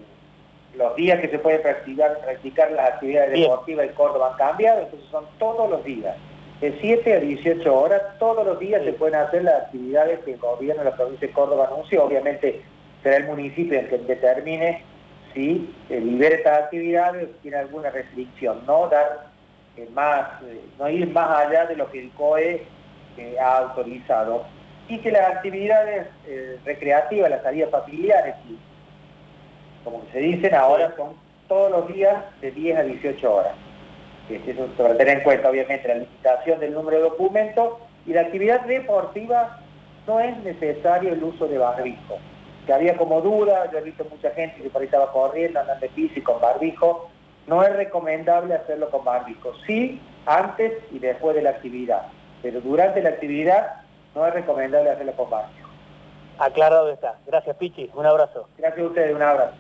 los 0.77 0.94
días 0.96 1.20
que 1.20 1.29
se 1.29 1.38
puede 1.38 1.61
practicar, 1.61 2.18
practicar 2.18 2.72
las 2.72 2.94
actividades 2.94 3.31
deportivas 3.33 3.87
en 3.87 3.94
Córdoba 3.94 4.31
han 4.33 4.37
cambiado, 4.37 4.83
entonces 4.83 5.09
son 5.09 5.24
todos 5.38 5.70
los 5.70 5.85
días 5.85 6.16
de 6.64 6.79
7 6.81 7.12
a 7.12 7.20
18 7.20 7.74
horas, 7.74 8.00
todos 8.18 8.46
los 8.46 8.59
días 8.59 8.83
se 8.85 8.94
pueden 8.94 9.16
hacer 9.16 9.44
las 9.44 9.64
actividades 9.64 10.20
que 10.20 10.33
el 10.33 10.38
gobierno 10.38 10.83
de 10.83 10.90
la 10.90 10.96
provincia 10.96 11.29
de 11.29 11.35
Córdoba 11.35 11.68
anunció. 11.70 12.05
Obviamente 12.05 12.62
será 13.03 13.18
el 13.18 13.27
municipio 13.27 13.79
el 13.79 13.87
que 13.90 13.98
determine 13.98 14.83
si 15.35 15.74
eh, 15.90 16.00
libera 16.00 16.37
estas 16.37 16.62
actividades 16.62 17.29
o 17.29 17.33
tiene 17.42 17.59
alguna 17.59 17.90
restricción, 17.90 18.62
no 18.66 18.88
dar 18.88 19.27
eh, 19.77 19.87
más, 19.92 20.42
eh, 20.44 20.59
no 20.79 20.88
ir 20.88 21.07
más 21.12 21.46
allá 21.46 21.66
de 21.66 21.77
lo 21.77 21.90
que 21.90 22.00
el 22.00 22.11
COE 22.12 22.66
ha 23.38 23.59
autorizado. 23.59 24.46
Y 24.88 24.98
que 24.98 25.12
las 25.12 25.37
actividades 25.37 26.07
recreativas, 26.64 27.31
las 27.31 27.42
salidas 27.42 27.70
familiares, 27.70 28.37
como 29.85 30.03
se 30.12 30.18
dicen 30.18 30.55
ahora, 30.55 30.94
son 30.96 31.12
todos 31.46 31.70
los 31.70 31.94
días 31.94 32.24
de 32.40 32.50
10 32.50 32.79
a 32.79 32.83
18 32.85 33.35
horas 33.35 33.53
eso 34.28 34.66
para 34.78 34.96
tener 34.96 35.18
en 35.18 35.22
cuenta 35.22 35.50
obviamente 35.50 35.87
la 35.87 35.94
limitación 35.94 36.60
del 36.60 36.72
número 36.72 36.98
de 36.98 37.02
documentos 37.04 37.74
y 38.06 38.12
la 38.12 38.22
actividad 38.22 38.62
deportiva 38.62 39.60
no 40.06 40.20
es 40.20 40.37
necesario 40.38 41.12
el 41.12 41.22
uso 41.22 41.46
de 41.46 41.58
barbijo. 41.58 42.18
Que 42.66 42.72
había 42.72 42.96
como 42.96 43.20
duda, 43.20 43.70
yo 43.70 43.78
he 43.78 43.82
visto 43.82 44.06
mucha 44.10 44.30
gente 44.30 44.62
que 44.62 44.70
por 44.70 44.80
ahí 44.80 44.87
estaba 44.87 45.12
corriendo, 45.12 45.60
andando 45.60 45.80
de 45.80 45.90
piso 45.90 46.14
y 46.16 46.22
con 46.22 46.40
barbijo, 46.40 47.10
no 47.46 47.62
es 47.62 47.74
recomendable 47.76 48.54
hacerlo 48.54 48.90
con 48.90 49.04
barbijo. 49.04 49.52
Sí, 49.66 50.00
antes 50.26 50.72
y 50.90 50.98
después 50.98 51.37
de 51.37 51.42
la 51.42 51.50
actividad, 51.50 52.06
pero 52.42 52.60
durante 52.60 53.02
la 53.02 53.10
actividad 53.10 53.82
no 54.14 54.26
es 54.26 54.32
recomendable 54.32 54.90
hacerlo 54.90 55.12
con 55.12 55.30
barbijo. 55.30 55.68
Aclarado 56.38 56.90
está. 56.90 57.16
Gracias, 57.26 57.56
Pichi. 57.56 57.90
Un 57.94 58.06
abrazo. 58.06 58.48
Gracias 58.58 58.80
a 58.80 58.88
ustedes. 58.88 59.14
Un 59.14 59.22
abrazo. 59.22 59.54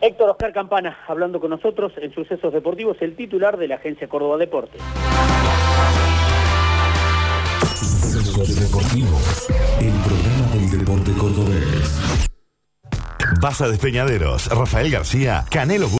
Héctor 0.00 0.30
Oscar 0.30 0.52
Campana, 0.52 0.98
hablando 1.08 1.40
con 1.40 1.50
nosotros 1.50 1.92
en 1.96 2.12
Sucesos 2.12 2.52
Deportivos, 2.52 2.98
el 3.00 3.16
titular 3.16 3.56
de 3.56 3.68
la 3.68 3.76
agencia 3.76 4.08
Córdoba 4.08 4.36
Deportes. 4.36 4.80
Sucesos 7.62 8.60
Deportivos, 8.60 9.46
el 9.80 9.92
programa 10.04 10.54
del 10.54 10.78
deporte 10.78 11.12
cordobés. 11.12 12.26
Baza 13.40 13.68
de 13.68 13.78
Peñaderos, 13.78 14.48
Rafael 14.48 14.90
García, 14.90 15.44
Canelo 15.50 15.88